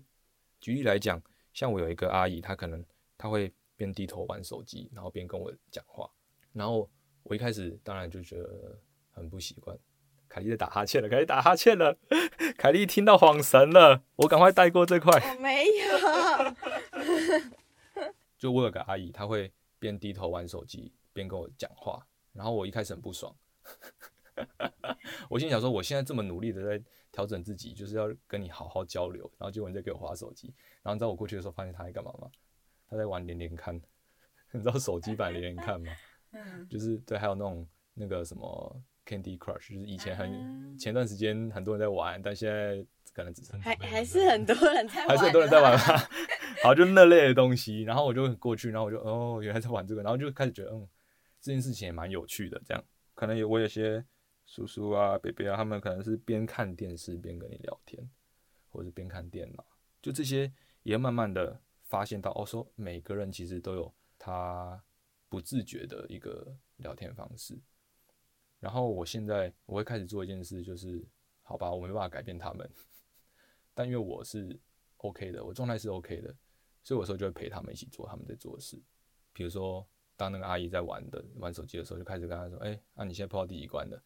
[0.62, 1.20] 举例来讲，
[1.52, 2.86] 像我有一个阿姨，她可能
[3.18, 6.08] 她会边低头玩手机，然后边跟我讲话。
[6.54, 6.88] 然后
[7.24, 9.76] 我一开始当然就觉得很不习惯。
[10.30, 11.98] 凯莉在打哈欠了，凯莉打哈欠了，
[12.56, 15.12] 凯莉听到恍神了，我赶快带过这块。
[15.20, 15.98] 我没有。
[18.38, 22.06] 就我有个阿姨，她会边低头玩手机边跟我讲话。
[22.34, 23.36] 然后我一开始很不爽，
[25.28, 32.30] 我心想说，我现在这么努力的在调整自己，就是要跟你好好交流，然后结果你在给我划手机，然后你知道我过去的时候发现他在干嘛吗？
[32.88, 33.74] 他在玩连连看，
[34.54, 35.92] 你知道手机版连连看吗？
[36.70, 46.04] 就是对，还有那种那个什么 Candy Crush，就是以前很前段时间很多人在玩，但现在可能只剩还还是很多人在玩，还是很多人在玩吗？
[46.64, 50.88] 好，就那类的东西，然后我就过去，然后我就哦，原来在玩这个，然后就开始觉得嗯。
[51.40, 54.04] 这件事情也蛮有趣的，这样可能有我有些
[54.48, 58.10] 叔叔啊、伯伯啊，他们可能是边看电视边跟你聊天，
[58.70, 59.64] 或者是边看电脑，
[60.02, 64.84] 就这些也慢慢的发现到，哦，说每个人其实都有他
[65.30, 67.58] 不自觉的一个聊天方式。
[68.60, 71.06] 然后我现在我会开始做一件事，就是
[71.44, 72.70] 好吧，我没办法改变他们，
[73.76, 74.60] 但因为我是
[74.98, 76.36] OK 的，我状态是 OK 的，
[76.88, 78.82] 所以有时候就会陪他们一起做他们在做的事，
[79.34, 79.86] 比如说。
[80.20, 84.04] 当那个阿姨在玩的玩手机的时候，就开始跟她说：“哎、那、你现在破到第几关了？”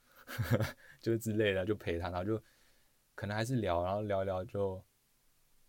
[1.00, 2.38] 就是之类的，就陪她，然后就
[3.16, 4.84] 可能还是聊，然后聊一聊就，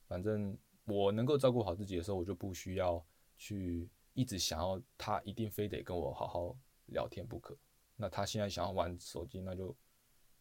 [0.09, 3.01] 反正我能够照顾好自己的时候，我就不需要
[3.37, 7.57] 去一直想要她一定非得跟我好好聊天不可。
[7.94, 9.72] 那她现在想要玩手机，那就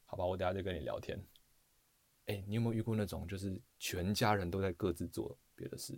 [0.06, 1.24] 好吧，我等下再跟你聊天。
[2.26, 5.96] 哎、你有没有遇过那种就是全家人都在各自做别的事，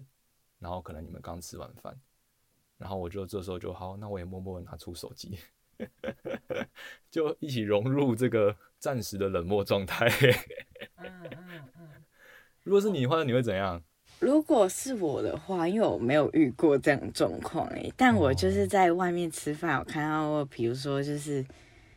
[0.63, 1.93] 然后可能你们刚吃完饭？
[2.77, 5.37] 然后我就这时候就好，那我也默默拿出手机，
[7.11, 10.07] 就一起融入这个暂时的冷漠状态。
[10.97, 11.89] 嗯嗯嗯。
[12.63, 13.83] 如果是你的话，你会怎样？
[14.19, 21.45] 如果是我的话，因为我没有遇过这样的状况哎，但我就是在外面吃饭，我看到过，比如说就是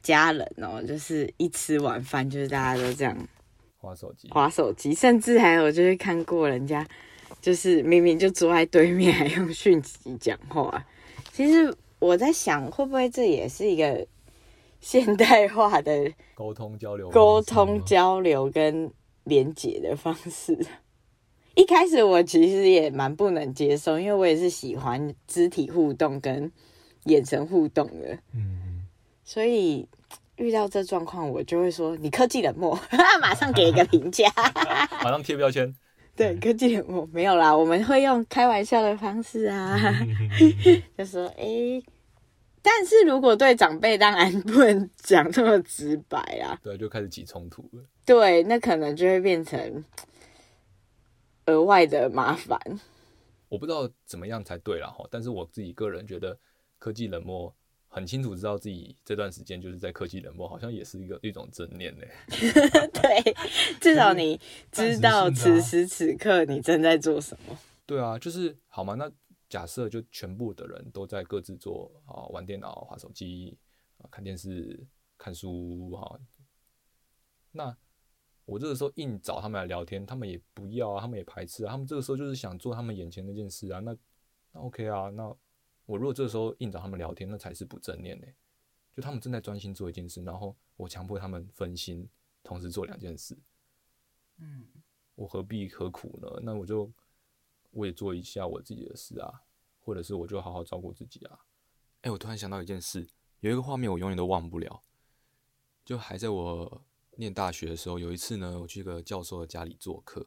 [0.03, 3.17] 家人哦，就是一吃完饭，就是大家都这样
[3.77, 6.85] 划手机，划手机，甚至还有就是看过人家。
[7.41, 10.85] 就是明明就坐在对面， 还用讯息讲话。
[11.33, 14.07] 其实我在想，会不会这也是一个
[14.81, 18.91] 现代化的沟通交流、沟通交流跟
[19.25, 20.59] 连结的方式？
[21.55, 26.53] 一开始我其实也蛮不能接受，因为我也是喜欢肢体互动跟
[27.05, 28.19] 眼神互动的。
[28.35, 28.87] 嗯，
[29.25, 29.89] 所以
[30.37, 32.79] 遇到这状况，我就会说你科技冷漠，
[33.23, 34.31] 马上给一个评价，
[35.03, 35.75] 马上贴标签。
[36.17, 39.79] 对，科技冷漠没有啦，我们会用开玩笑的方式啊，
[40.97, 41.85] 就说哎、欸，
[42.63, 46.59] 但是如果对长辈，当然不能讲这么直白啊。
[46.63, 47.85] 对，就开始起冲突了。
[48.05, 49.85] 对，那可能就会变成
[51.45, 52.59] 额外的麻烦。
[53.49, 56.39] 我不知道怎么样才对啦哈，但是我自己个人觉得
[56.79, 57.55] 科技冷漠。
[57.97, 62.05] 很清楚知道自己这段时间就是在科技冷漠，好像也是一个一种正念呢。
[62.93, 63.35] 对，
[63.81, 64.39] 至少你
[64.71, 67.59] 知道此时此刻你正在做什么。
[67.87, 68.93] 对啊，就是好吗？
[68.97, 69.11] 那
[69.49, 73.57] 假设就全部的人都在各自做啊，玩电脑、划手机、
[74.11, 74.79] 看电视、
[75.17, 76.21] 看书哈。
[77.51, 77.75] 那
[78.45, 81.71] 我这个时候硬找他们来聊天，他们也不要啊，他们也排斥啊。
[81.71, 83.81] 他们这个时候就是想做他们眼前那件事啊。
[83.81, 83.97] 那
[84.53, 85.35] 那 OK 啊，那。
[85.87, 88.27] 我如果这个时候硬找他们聊天，那才是不正念呢。
[88.93, 92.09] 就他们正在专心做一件事，然后我强迫他们分心，
[92.43, 93.39] 同时做两件事。
[94.39, 94.67] 嗯，
[95.15, 96.41] 我何必何苦呢？
[96.43, 96.91] 那我就
[97.71, 99.43] 我也做一下我自己的事啊，
[99.81, 101.41] 或者是我就好好照顾自己啊。
[102.03, 103.07] 哎，我突然想到一件事，
[103.41, 104.83] 有一个画面我永远都忘不了。
[105.85, 106.85] 就还在我
[107.17, 110.27] 念大学的时候，有一次呢，我去一个教授的家里做客，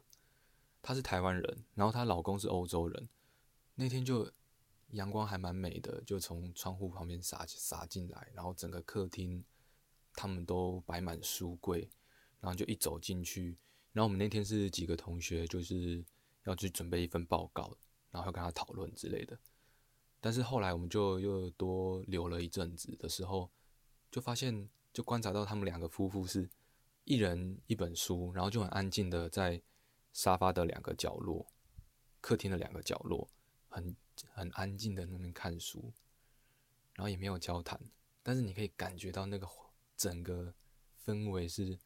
[0.80, 3.08] 她是台湾人，然后她老公是欧洲人，
[3.74, 4.32] 那天就。
[4.92, 9.44] 阳光还蛮美的，就从窗户旁边洒洒进来，然后整个客厅
[10.14, 11.88] 他们都摆满书柜，
[12.40, 13.56] 然后就一走进去，
[13.92, 16.04] 然后我们那天是几个同学，就是
[16.44, 17.76] 要去准备一份报告，
[18.10, 19.38] 然后要跟他讨论之类的。
[20.20, 23.50] 但是后来我们就又多留了一阵子的时候，
[24.10, 26.50] 就发现就观察到他们两个夫妇是
[27.04, 29.62] 一人一本书，然后就很安静的在
[30.12, 31.46] 沙发的两个角落，
[32.20, 33.30] 客厅的两个角落，
[33.68, 33.94] 很。
[34.32, 35.92] 很安静的那边看书，
[36.94, 37.80] 然后也没有交谈，
[38.22, 39.48] 但是你可以感觉到那个
[39.96, 40.54] 整个
[41.04, 41.78] 氛围是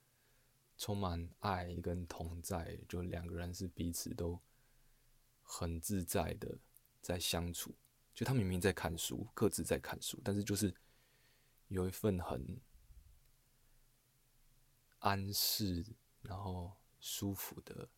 [0.77, 4.41] 充满爱跟同在，就两个人是彼此都
[5.43, 6.59] 很自在的
[7.01, 7.75] 在相处。
[8.13, 10.73] 就他明明在看书，各自在看书，但是就是
[11.69, 12.61] 有一份很
[15.01, 15.85] 安适，
[16.23, 17.89] 然后舒服的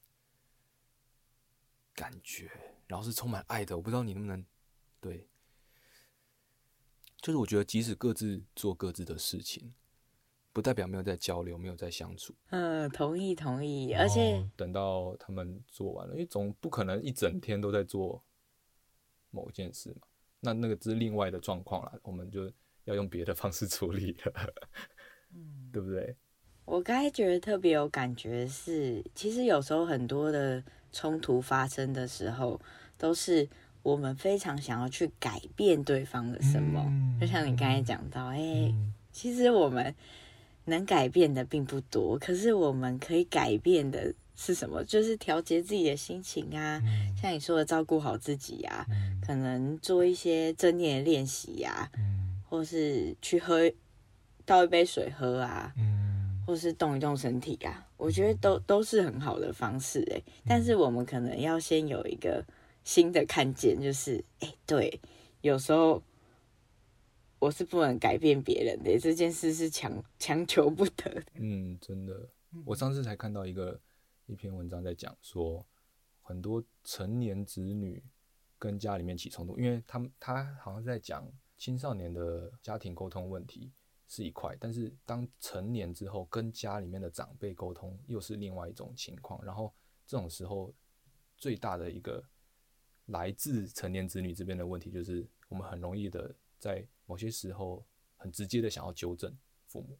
[1.94, 2.75] 感觉。
[2.86, 4.44] 然后是充满爱的，我不知道你能不能，
[5.00, 5.28] 对，
[7.20, 9.74] 就是我觉得即使各自做各自的事情，
[10.52, 12.34] 不代表没有在交流，没有在相处。
[12.50, 18.22] 嗯，同意同意，而且等到他们做完了，因为总不可能一整天都在做
[19.30, 20.06] 某件事嘛，
[20.40, 22.50] 那那个是另外的状况了，我们就
[22.84, 24.54] 要用别的方式处理了，
[25.34, 26.16] 嗯， 对不对？
[26.66, 30.62] 我刚才觉得特别有感觉是，其实有时候很多的。
[30.92, 32.58] 冲突发生的时候，
[32.96, 33.46] 都是
[33.82, 36.82] 我们非常想要去改变对方的什么。
[36.88, 39.94] 嗯、就像你刚才讲到，哎、欸，嗯、其实我们
[40.64, 44.82] 能改变的并不多，可是我们可以改变的是什么？
[44.84, 53.70] 就是调节自己的心情啊，嗯、像你说的，照顾好自己啊，嗯、可能做一些正念的练习呀，嗯、或是去喝
[54.46, 55.74] 倒一杯水喝啊。
[56.46, 60.24] 嗯或是动一动身体啊，我觉得都都是很好的方式诶。
[60.46, 62.44] 但是我们可能要先有一个
[62.84, 65.00] 新的看见，就是哎，对，
[65.40, 66.00] 有时候
[67.40, 71.24] 我是不能改变别人的，这件事是强强求不得的。
[71.34, 72.28] 嗯，真的，
[72.64, 73.80] 我上次才看到一个
[74.26, 75.66] 一篇文章在讲说，
[76.22, 78.00] 很多成年子女
[78.56, 81.28] 跟家里面起冲突，因为他们他好像在讲
[81.58, 83.72] 青少年的家庭沟通问题。
[84.08, 89.44] 是一块，但是当成年之后，跟家里面的长辈沟通又是另外一种情况。
[89.44, 89.74] 然后
[90.06, 90.72] 这种时候，
[91.36, 92.24] 最大的一个
[93.06, 97.84] 来自成年子女这边的问题，就是我们很容易的在某些时候
[98.16, 99.98] 很直接的想要纠正父母。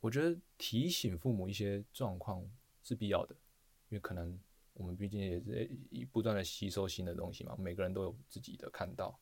[0.00, 2.44] 我觉得提醒父母一些状况
[2.82, 3.34] 是必要的，
[3.88, 4.36] 因为可能
[4.72, 5.70] 我们毕竟也是
[6.10, 9.18] 不断的吸收新的东西嘛，每个人都有自己的看到。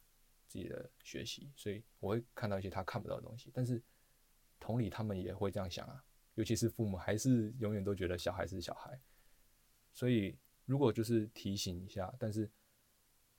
[0.48, 3.52] 自己的学习，所以我会看到一些他看不到的东西。
[3.54, 3.80] 但是
[4.60, 6.04] 同理，他们也会这样想啊，
[6.34, 9.00] 尤其是父母，还是永远都觉得小孩是小孩。
[9.92, 12.48] 所以如果就是提醒一下，但是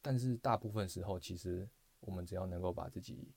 [0.01, 1.69] 但是大部分时候，其实
[1.99, 3.31] 我们只要能够把自己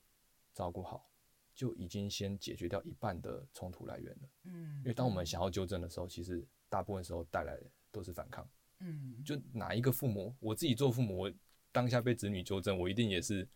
[0.52, 1.08] 照顾好，
[1.54, 4.28] 就已经先解决掉一半的冲突来源了。
[4.44, 8.48] 嗯，因为当我们想要纠正的时候，其实大部分时候带来的都是反抗。
[8.80, 11.32] 嗯，就哪一个父母，我自己做父母，我
[11.70, 13.46] 当下被子女纠正，我一定也是。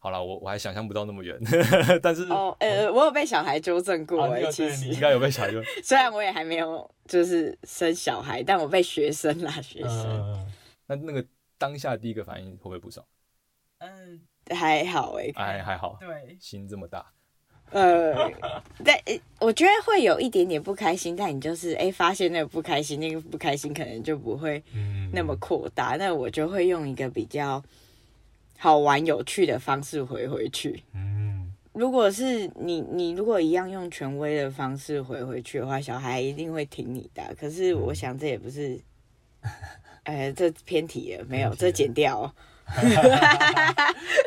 [0.00, 1.36] 好了，我我还想象不到那么远，
[2.00, 5.64] 但是哦，呃，我有被小孩纠正过哎、欸，其实你应该有被小孩纠正。
[5.82, 9.90] 虽然我也还没有就是生小孩，但我被学生啦，学生。
[9.90, 10.46] 呃、
[10.86, 11.24] 那那个
[11.58, 13.04] 当下第一个反应会不会不爽？
[13.78, 14.20] 嗯，
[14.54, 17.04] 还好哎、欸，还还好，对，心这么大。
[17.72, 18.14] 呃，
[18.84, 18.96] 但，
[19.40, 24.62] 我觉得会有一点点不开心，但你就是哎、欸，发现那个不开心，那个不开心可能就不会
[25.12, 27.60] 那么扩大，嗯、那我就会用一个比较。
[28.60, 30.82] 好玩有趣的方式回回去。
[30.92, 37.22] 嗯，如果是你，你如果一样用权威的方式回回去的话，小孩一定会听你的。
[37.38, 38.76] 可是我想这也不是，
[40.02, 42.34] 哎、呃，这偏题了，没有，这剪掉、喔。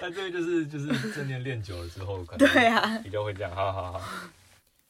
[0.02, 3.54] 那这个就是就是正念练久了之后，可能对啊，比较会这样。
[3.54, 4.00] 好好好。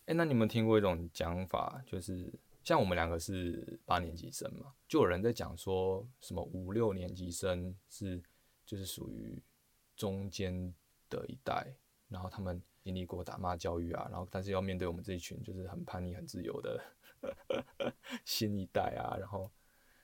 [0.05, 2.31] 哎、欸，那你们听过一种讲法，就是
[2.63, 8.21] 像我们两个是八年级生嘛，就有人在讲说什么五六年级生是。
[8.71, 9.37] 就是属于
[9.97, 10.73] 中间
[11.09, 11.75] 的一代，
[12.07, 16.81] 然后他们经历过打骂教育啊，然后但是要面对我们这一群就是很叛逆、很自由的
[18.23, 19.17] 新一代啊。
[19.19, 19.51] 然后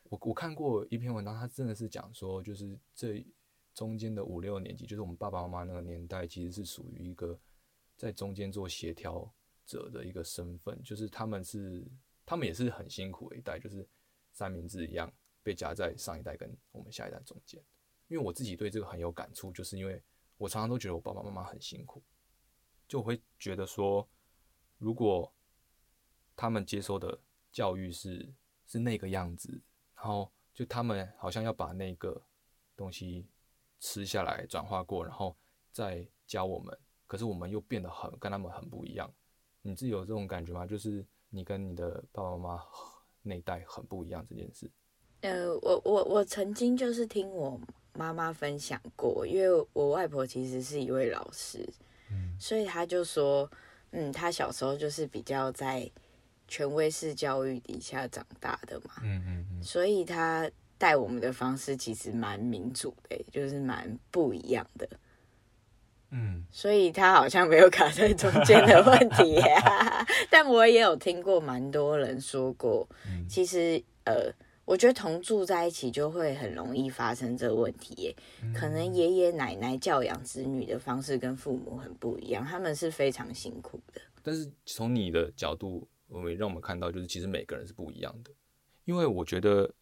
[0.03, 3.25] 我我看过一篇文章，他真的是讲说，就是这
[3.73, 7.39] 中间的五六年级，就是我们爸爸妈妈那个年代，其实是属于一个
[7.95, 9.33] 在中间做协调
[9.65, 11.87] 者的一个身份，就是他们是
[12.25, 13.87] 他们也是很辛苦的一代，就是
[14.33, 15.09] 三明治一样
[15.41, 17.63] 被夹在上一代跟我们下一代中间。
[18.07, 20.01] 因为我自己对这个很有感触，就是因为
[20.37, 22.01] 我常常都觉得我爸爸妈妈很辛苦，
[22.87, 24.07] 就会觉得说，
[24.77, 25.33] 如果
[26.35, 27.19] 他们接受的
[27.51, 28.33] 教育是
[28.65, 29.61] 是那个样子，
[29.95, 32.21] 然后就他们好像要把那个
[32.75, 33.27] 东西
[33.79, 35.35] 吃下来转化过，然后
[35.71, 36.77] 再教我们，
[37.07, 39.11] 可是我们又变得很跟他们很不一样。
[39.61, 40.65] 你自己有这种感觉吗？
[40.65, 42.63] 就是你跟你的爸爸妈妈
[43.21, 44.71] 那一代很不一样这件事。
[45.21, 47.59] 呃，我我我曾经就是听我。
[47.97, 51.67] 妈妈分享过，因为我外婆其实是一位老师，
[52.11, 53.49] 嗯，所以她就说，
[53.91, 55.89] 嗯，她小时候就是比较在
[56.47, 64.87] 权威式教育底下长大的嘛，嗯嗯嗯，所以她带我们的方式其实蛮民主的，就是蛮不一样的，
[66.11, 72.87] 嗯，所以她好像没有卡在中间的问题啊， 但我也有听过蛮多人说过，
[73.27, 74.31] 其实呃。
[74.67, 78.15] 我觉得同住在一起就会很容易发生这个问题耶。
[78.53, 84.01] 可能爷爷奶奶教养子女的方式跟父母很不一样，他们是非常辛苦的。
[84.21, 88.31] 但是从你的角度，我们让我们看到，就是其实每个人是不一样的。
[88.83, 89.73] 因为我觉得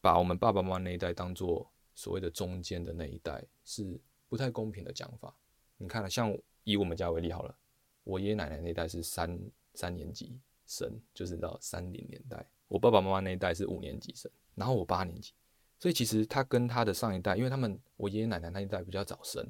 [0.00, 3.98] 把我们爸爸妈妈那一代当做所谓的中间的那一代是
[4.28, 5.34] 不太公平的讲法。
[5.76, 7.56] 你看，像以我们家为例好了，
[8.04, 9.36] 我爷爷奶奶那一代是三
[9.74, 10.38] 三年级
[10.68, 12.46] 生，就是到三零年代。
[12.68, 15.32] 我爸爸妈妈那一代是五年级生，然后我八年级，
[15.78, 19.46] 所以其实他跟他的上一代，因为他们我爷爷奶奶那一代比较早生，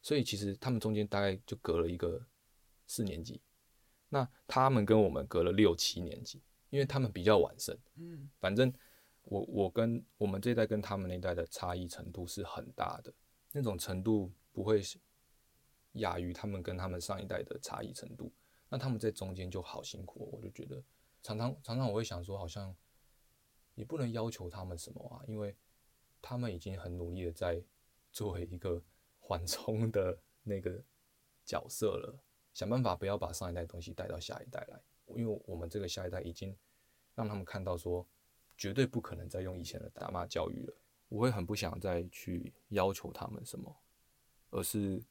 [0.00, 2.24] 所以其实他们中间大概就隔了一个
[2.86, 3.40] 四年级。
[4.10, 7.76] 那他们跟我们隔了六七年级，因为他们比较晚生。
[7.96, 8.70] 嗯，反正
[9.22, 13.12] 我我跟我们这一代跟他们那一代的差异程度是很大的，
[13.52, 14.82] 那种程度不会
[15.94, 18.30] 亚于他们跟他们上一代的差异程度。
[18.68, 20.82] 那他们在中间就好辛苦，我就觉得。
[21.22, 22.74] 常常常常我会想说，好像
[23.74, 25.56] 也不能要求他们什么啊，因为
[26.20, 27.62] 他们已经很努力的在
[28.10, 28.82] 作为一个
[29.18, 30.82] 缓冲的那个
[31.44, 32.18] 角色了，
[32.52, 34.82] 想办法不要把上一代东西带到下一代来，
[35.14, 36.56] 因为我们这个下一代已经
[37.14, 38.06] 让他们看到说，
[38.56, 40.74] 绝对不可能再用以前的打骂教育了。
[41.08, 43.74] 我会很不想再去要求他们什么，
[44.50, 45.02] 而是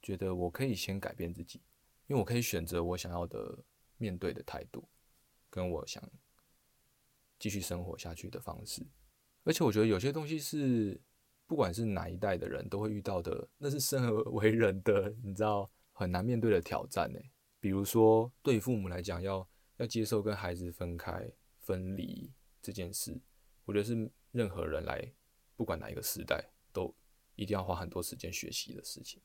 [0.00, 1.60] 觉得我可以先改变自己，
[2.06, 3.58] 因为我可以选择我想要的
[3.96, 4.88] 面对的态度。
[5.52, 6.02] 跟我想
[7.38, 8.82] 继续生活下去的方式，
[9.44, 10.98] 而且我觉得有些东西是
[11.46, 17.20] 不管是哪一代的人都会遇到的，那是生而为人的，你知道很难面对的挑战呢。
[17.60, 19.46] 比如说，对父母来讲，要
[19.76, 21.30] 要接受跟孩子分开、
[21.60, 22.32] 分离
[22.62, 23.20] 这件事，
[23.66, 25.12] 我觉得是任何人来，
[25.54, 26.42] 不管哪一个时代，
[26.72, 26.94] 都
[27.34, 29.20] 一定要花很多时间学习的事情。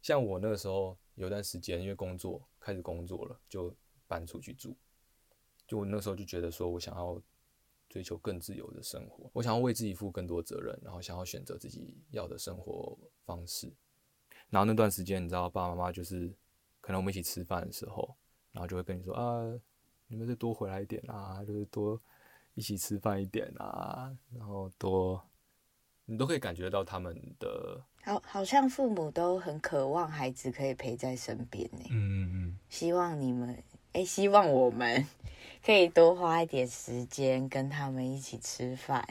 [0.00, 4.74] 像我那个时候有段时间，因为工作开始工作了，就搬出去住。
[5.70, 7.22] 就我那时候就觉得说，我想要
[7.88, 13.72] 追求更自由的生活，我想要为自己负更多责任，然后想要选择自己要的生活方式。
[14.48, 16.34] 然后那段时间，你知道，爸爸妈妈就是
[16.80, 18.16] 可能我们一起吃饭的时候，
[18.50, 19.44] 然后就会跟你说啊，
[20.08, 22.02] 你们再多回来一点啊，就是多
[22.54, 25.24] 一起吃饭一点啊，然后多，
[26.04, 31.84] 你都可以感觉到他们的，好，好像父母都很渴望孩子可以陪在身边呢。
[31.90, 33.62] 嗯嗯嗯，希望你们，
[33.92, 35.06] 哎，希望我们。
[35.62, 39.06] 可以多花一点时间跟他们一起吃饭，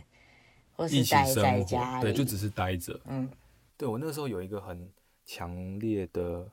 [0.76, 3.00] 或是待在家里，对，就只是待着。
[3.06, 3.30] 嗯，
[3.78, 4.92] 对，我那时候有一个很
[5.24, 6.52] 强烈的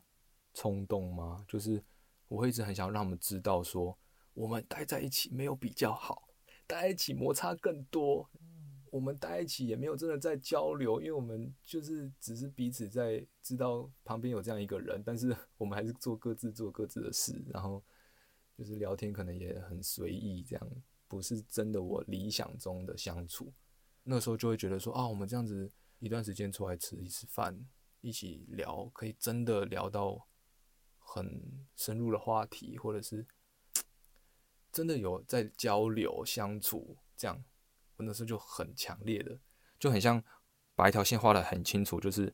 [0.53, 1.43] 冲动吗？
[1.49, 1.83] 就是
[2.29, 3.97] 我会一直很想让他们知道说，
[4.35, 6.29] 我们待在一起没有比较好，
[6.67, 8.29] 待在一起摩擦更多。
[8.91, 17.83] 我们待在一起也没有真的在交流，因为我们就是只是彼此在知道旁边有这样一个人，但是 我们还是做各自做各自的事，然后
[18.57, 20.71] 就是聊天可能也很随意，这样
[21.07, 23.53] 不是真的我理想中的相处。
[24.05, 27.67] 那时候就会觉得说啊，我们这样子一段时间出来吃一次饭，
[28.01, 30.27] 一起聊，可以真的聊到
[30.99, 31.43] 很
[31.75, 33.27] 深入的话题，或者是
[34.73, 37.45] 真的有在交流相处这样。
[37.97, 39.39] 我那时候就很强烈的，
[39.79, 40.23] 就很像
[40.75, 42.33] 把一条线画得很清楚，就是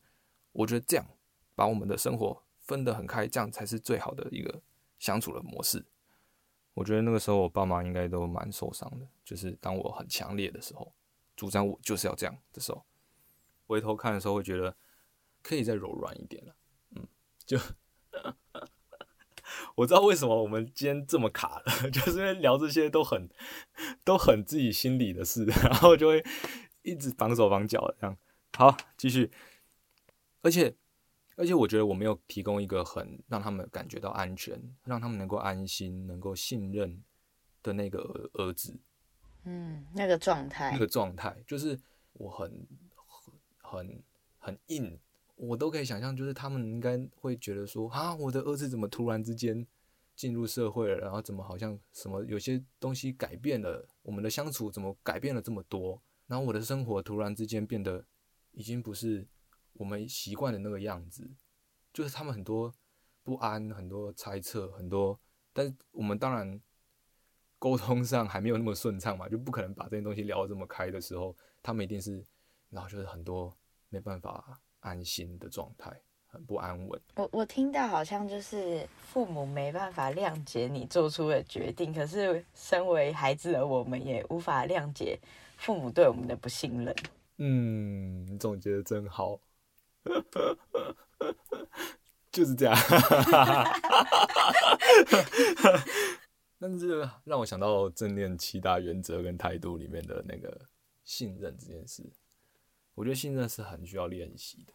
[0.53, 1.07] 我觉得这样
[1.55, 4.61] 把我们的生活分得很开，这样才是最好的一个
[4.99, 5.85] 相处的模式。
[6.75, 10.93] 我觉得那个时候我爸妈应该都蛮受伤的，就是当我很强烈的时候，
[11.37, 12.85] 主张我就是要这样的时候，
[13.67, 14.77] 回头看的时候会觉得
[15.43, 16.55] 可以再柔软一点了。
[16.97, 17.07] 嗯，
[17.45, 17.59] 就。
[19.77, 23.29] 我知道为什么我们今天这么卡了， 就是因为聊这些都很
[24.05, 26.25] 都很自己心里的事， 然后就会
[26.83, 28.17] 一直绑手绑脚的这样。
[28.57, 29.31] 好，继续。
[30.43, 30.75] 而且
[31.37, 37.03] 而且，我觉得我没有提供一个很让他们感觉到安全，让他们能够安心、能够信任
[37.63, 38.79] 的那个儿子。
[39.45, 41.79] 嗯，那个状态，那个状态就是
[42.13, 42.67] 我很
[43.59, 44.03] 很
[44.39, 44.99] 很硬。
[45.35, 49.67] 我都可以想象，就是他们应该会觉得说啊，我的儿子怎么突然之间
[50.15, 58.05] 进入社会了，然后怎么好像什么有些东西改变了，我们的相处怎么改变了这么多，然后我的生活突然之间变得
[58.53, 59.27] 已经不是
[59.83, 61.29] 我们习惯的那个样子，
[61.93, 62.73] 就是他们很多
[63.23, 65.19] 不安，很多猜测，很多，
[65.53, 66.61] 但是我们当然
[67.59, 72.25] 沟通上还没有那么顺畅嘛，就不可能把这些东西聊得这么开的时候，他们一定是，
[72.71, 73.57] 然后就是很多
[73.89, 74.61] 没办法。
[74.85, 77.01] 安心的状态，很不安稳。
[77.15, 85.17] 我我听到好像就是父母没办法谅解你做出的决定，可是身为孩子的我们也无法谅解
[85.57, 86.93] 父母对我们的不信任。
[87.37, 89.39] 嗯，你总结得真好，
[92.33, 92.77] 就是这样。
[96.59, 100.69] 但是这让我想到正念七大原则跟态度里面的那个
[101.05, 102.11] 信任这件事。
[102.95, 104.75] 我觉得信任是很需要练习的，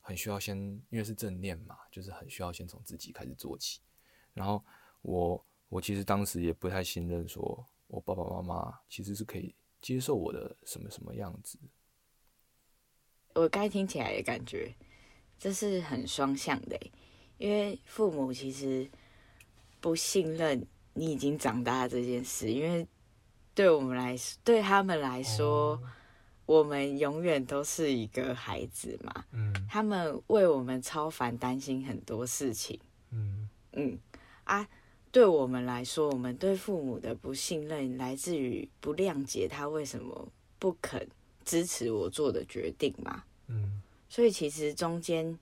[0.00, 0.58] 很需要先，
[0.88, 3.80] 因为是正念嘛，就是很需要先从自己开始做起。
[4.34, 4.64] 然后
[5.02, 11.58] 我，我其实当时也不太信任，说我爸爸妈妈其实是可以接受我的什么什么样子。
[13.34, 14.74] 我该听起来的感觉，
[15.38, 16.78] 这是很双向的，
[17.38, 18.88] 因为父母其实
[19.80, 22.86] 不信任你已经长大这件事，因为
[23.54, 25.72] 对我们来说，对他们来说。
[25.72, 25.82] 哦
[26.46, 32.76] 我们永远都是一个孩子嘛，嗯，他们为我们超凡担心很多事情，
[33.12, 33.96] 嗯嗯
[34.42, 34.68] 啊，
[35.12, 40.28] 对我们来说，我们对父母的不信任来自于不谅解他为什么
[40.58, 41.08] 不肯
[41.50, 45.36] 支持我做的决定嘛，嗯，所以其实中间，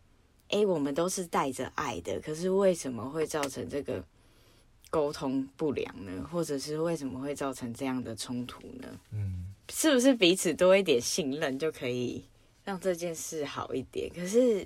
[0.48, 4.02] 哎，我们都是带着爱的，可是为什么会造成这个
[4.88, 6.26] 沟通不良呢？
[6.32, 8.88] 或者是为什么会造成这样的冲突呢？
[9.12, 9.54] 嗯。
[9.70, 12.24] 是不是彼此多一点信任就可以
[12.64, 14.10] 让这件事好一点？
[14.14, 14.62] 可是，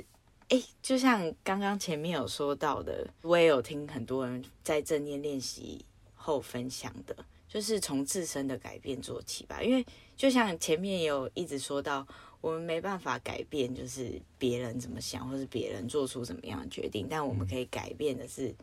[0.49, 5.85] 哎、欸，就像刚刚前面有说到的，我也有听很多人在正念练习
[6.15, 7.17] 后分享的，
[7.49, 9.61] 就是从自身的改变做起吧。
[9.61, 9.85] 因为
[10.23, 12.07] 就像前面也有一直说到，
[12.41, 18.55] 我们没办法改变，就是别人怎么想，或是别人做出什么样的决定，但我们可以改变的是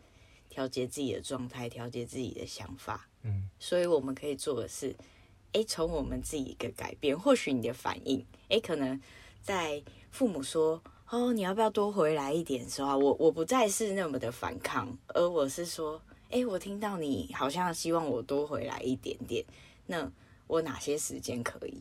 [0.48, 3.06] 调节自己的状态，调节自己的想法。
[3.24, 4.96] 嗯，所以我们可以做的是。
[5.52, 8.98] 诶，从我们自己一个改变，或许你的反应，诶，可能
[9.42, 16.00] 在父母说“哦，你要不要多回来一点”的时候，我我不再是那么的反抗，而我是说，
[16.30, 19.44] 诶，我听到你好像希望我多回来一点点，
[19.86, 20.10] 那
[20.50, 21.80] 我哪些时间可以？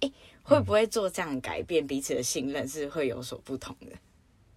[0.00, 0.12] 诶，
[0.42, 3.92] 会不会做这样改变，彼此的信任是会有所不同的？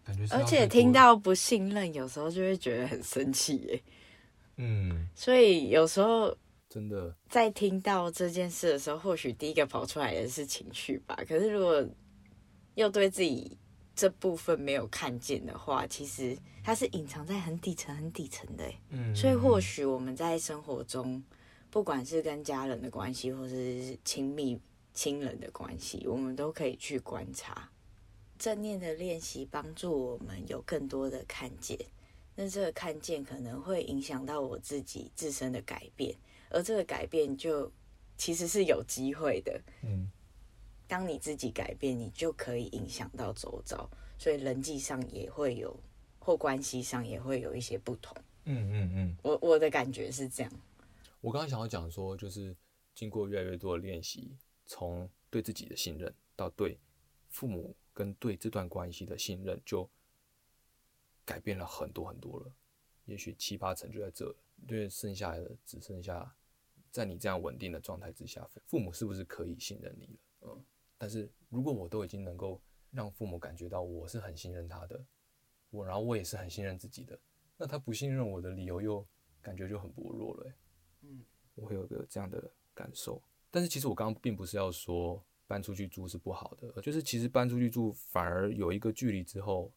[0.03, 3.84] 感觉，而且听到不信任，有时候就会觉得很生气耶。
[4.57, 6.36] 嗯，所以有时候。
[6.70, 11.16] 真的，在听到这件事的时候，或许第一个跑出来的是情绪吧。
[11.28, 11.88] 可是，如果
[12.74, 13.55] 又对自己
[13.95, 18.66] 这部分没有看见的话，其实它是隐藏在很底层、很底层的。
[18.89, 21.22] 嗯，所以或许我们在生活中，
[21.74, 24.61] 不管是跟家人的关系，或是亲密
[24.93, 27.67] 亲人的关系，我们都可以去观察。
[28.38, 31.76] 正念的练习帮助我们有更多的看见，
[32.36, 36.15] 那这个看见可能会影响到我自己自身的改变。
[36.51, 37.71] 而这个改变就
[38.17, 40.11] 其实是有机会的，嗯，
[40.88, 45.76] 当你自己改变，你就可以影响到周遭，所以人际上也会有，
[46.19, 48.15] 或关系上也会有一些不同。
[48.45, 50.51] 嗯嗯嗯，我我的感觉是这样。
[51.24, 52.53] 我刚刚想要讲说，就是
[52.93, 56.78] 经过越来越多的练习，从对自己的信任到对
[57.30, 59.89] 父母跟对这段关系的信任，就
[61.24, 62.53] 改变了很多很多了。
[63.05, 64.36] 也许七八成就在这，
[64.67, 66.36] 因为剩下的只剩下
[66.91, 70.19] 在你这样稳定的状态之下，父母是不是可以信任你了？
[70.41, 70.65] 嗯，
[70.97, 72.61] 但是如果我都已经能够
[72.91, 75.01] 让父母感觉到我是很信任他的，
[75.69, 77.17] 我然后我也是很信任自己的，
[77.55, 79.07] 那他不信任我的理由又
[79.41, 80.53] 感觉就很薄弱了。
[81.04, 81.24] 嗯，
[81.56, 83.22] 我会有个这样的感受。
[83.51, 89.72] 但是其实我刚刚并不是要说搬出去住是不好的，就是其实搬出去住反而有一个距离之后，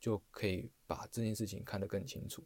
[0.00, 2.42] 就可以把这件事情看得更清楚。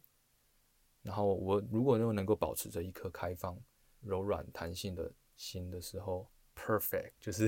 [1.01, 3.57] 然后我如果又能够保持着一颗开放、
[4.01, 7.47] 柔软、弹性的心的时候，perfect，就是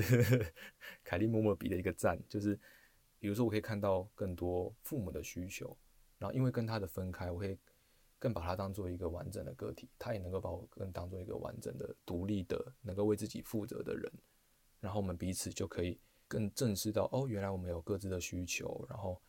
[1.04, 2.58] 凯莉默默比的一个赞，就是
[3.18, 5.76] 比如说我可以看到更多父母的需求，
[6.18, 7.58] 然后因为跟他的分开，我会
[8.18, 14.12] 更把他当做一个完整的个体，他也能够把我更当做一个完整的、独立的、能够为自己负责的人，
[14.80, 19.20] 然后我们彼此就可以更正视到，哦，原来我们有各自的需求，然后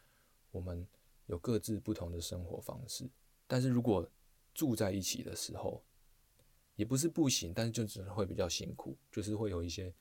[0.52, 0.88] 我们
[1.28, 3.10] 有各自不同的生活方式，
[3.46, 4.10] 但是如果
[4.54, 5.84] 住在一起的时候，
[6.76, 9.94] 也不是不行，但是就只会比较辛苦，就是会有一些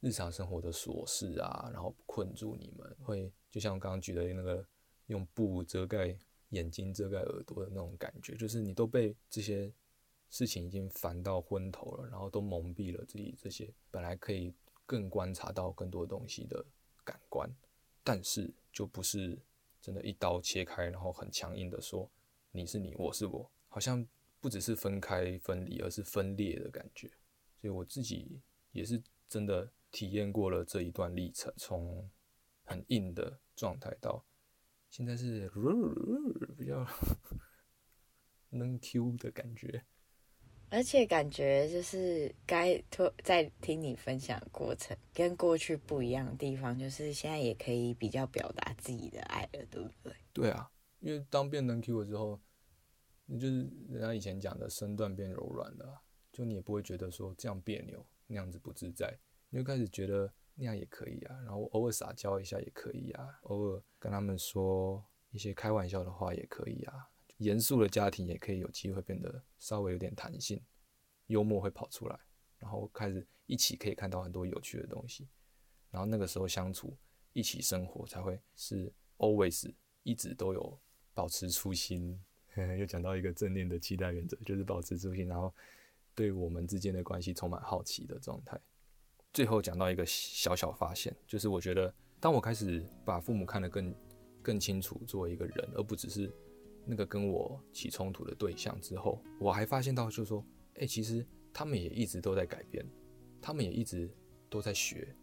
[0.00, 4.64] 日常生活的琐事啊，然后困住你们，会就像我刚刚举的那个
[5.06, 6.16] 用布遮盖
[6.52, 9.70] 眼睛、遮盖耳朵的那种感觉，就是你都被这些
[10.30, 14.54] 事情已经烦到昏头了，然后都蒙蔽了自己这些本来可以
[14.86, 16.64] 更观察到更多东西的
[17.04, 17.50] 感官，
[18.02, 19.38] 但是就不是
[19.80, 22.08] 真的一刀切开，然后很强硬的说
[22.50, 23.50] 你是你，我是我。
[23.68, 24.06] 好像
[24.40, 27.08] 不只是分开分离，而是分裂的感觉。
[27.60, 28.38] 所以我自己
[28.72, 32.06] 也是真的体验过了这一段历程，从
[32.64, 34.22] 很硬的状态到
[34.92, 35.50] 现在是
[36.58, 36.86] 比较
[38.50, 39.82] 能 Q 的感觉。
[40.68, 42.82] 而且感觉就是该
[43.24, 50.14] 在听你分享过程，跟过去不一样的地方，就是现在也可以比较表达自己的爱了，对不对？
[50.32, 50.70] 对啊，
[51.00, 52.38] 因为当变能 Q 了之后。
[53.24, 59.16] 你就是人家以前讲的身段变柔软了，就你也不会觉得说这样别扭，那样子不自在，
[59.48, 70.62] 你就开始觉得那样也可以啊，然后偶尔撒娇一下也可以啊，偶尔跟他们说一些开玩笑的话也可以啊，严肃的家庭也可以有机会变得稍微有点弹性，
[71.26, 72.18] 幽默会跑出来，
[72.58, 75.28] 然后开始一起可以看到很多有趣的东西，
[75.90, 76.96] 然后那个时候相处
[77.32, 79.72] 一起生活才会是 always
[80.02, 80.78] 一直都有
[81.14, 82.22] 保持初心。
[82.78, 85.50] 又讲到一个正念的期待原则，就是保持初心，然后
[86.14, 88.60] 对我们之间的关系充满好奇的状态。
[89.32, 93.94] 最后讲到一个小小发现，就是我觉得，当我开始把父母看得更
[94.42, 96.30] 更清楚，作为一个人，而不只是
[96.84, 102.84] 那个跟我起冲突的对象之后，我还发现到，就是说，哎，其实他们也一直都在改变，
[103.40, 104.10] 他们也一直
[104.50, 105.14] 都在学，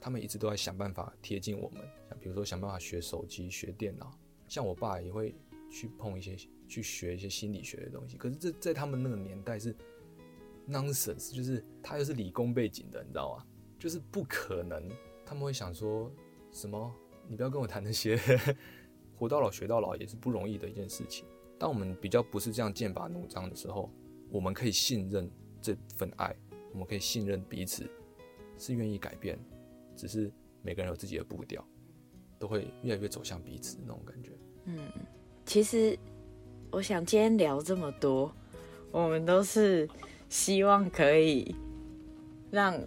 [0.00, 5.34] 他们一直都在想办法贴近我们，像比如说想办法学手机、学电脑，像我爸也会
[5.70, 6.36] 去碰一些。
[6.68, 9.72] 去学一些心理学的东西，可是这在他们那个年代是
[10.68, 13.44] nonsense，就是他又是理工背景的，你知道吗？
[13.78, 14.82] 就是不可能，
[15.24, 16.10] 他们会想说
[16.50, 16.92] 什么？
[17.28, 18.18] 你不要跟我谈那些，
[19.16, 21.26] 活到老学到老也是不容易的一件事情。
[21.58, 23.90] 当我们比较不是这样剑拔弩张的时候，
[24.30, 26.34] 我们可以信任这份爱，
[26.72, 27.88] 我们可以信任彼此
[28.58, 29.38] 是愿意改变，
[29.96, 31.66] 只是每个人有自己的步调，
[32.38, 34.32] 都会越来越走向彼此那种感觉。
[34.64, 34.78] 嗯，
[35.44, 35.98] 其实。
[36.72, 38.30] 我想今天聊这么多，
[38.90, 39.88] 我们都是
[40.28, 41.54] 希望可以
[42.50, 42.78] 让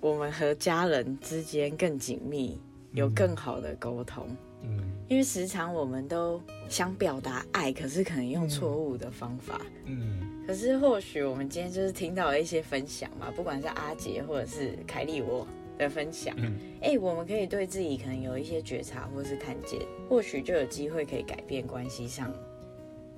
[0.00, 2.60] 我们和家人之间更紧密，
[2.92, 4.26] 有更好的沟通。
[4.62, 9.60] 嗯，因为时常我们都想表达爱，可是可能用错误的方法。
[9.84, 15.46] 嗯，可是或许我们今天就是听到了一些分享嘛，不管是阿杰或者是凯莉我
[15.78, 16.34] 的分享，
[16.80, 22.32] 哎、欸，我们可以对自己可能有一些觉察，或是看见，或许就有机会可以改变关系上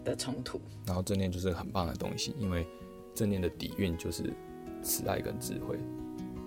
[0.04, 2.66] 的冲突，然后正念就是很棒的东西，因为
[3.20, 4.32] 正念的底蕴就是
[4.82, 5.76] 慈爱跟智慧，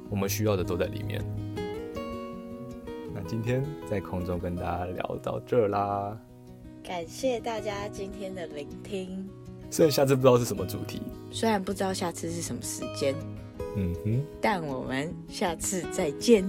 [0.09, 1.23] 我们需要的都在里面。
[3.13, 6.17] 那今天在空中跟大家聊到这儿啦，
[6.83, 9.29] 感谢大家今天的聆听。
[9.69, 10.99] 虽然下次不知道是什么主题，
[11.29, 13.13] 虽然不知道下次是什么时间，
[13.77, 16.43] 嗯哼，但我们下次再见，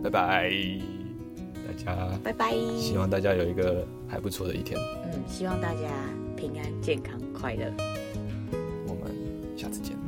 [0.00, 0.52] 拜拜，
[1.66, 5.90] 大家拜拜，希望大家有一个还不错的一天，嗯，希望大家。
[6.36, 7.72] 平安、健康、快乐。
[9.56, 10.05] 下次见。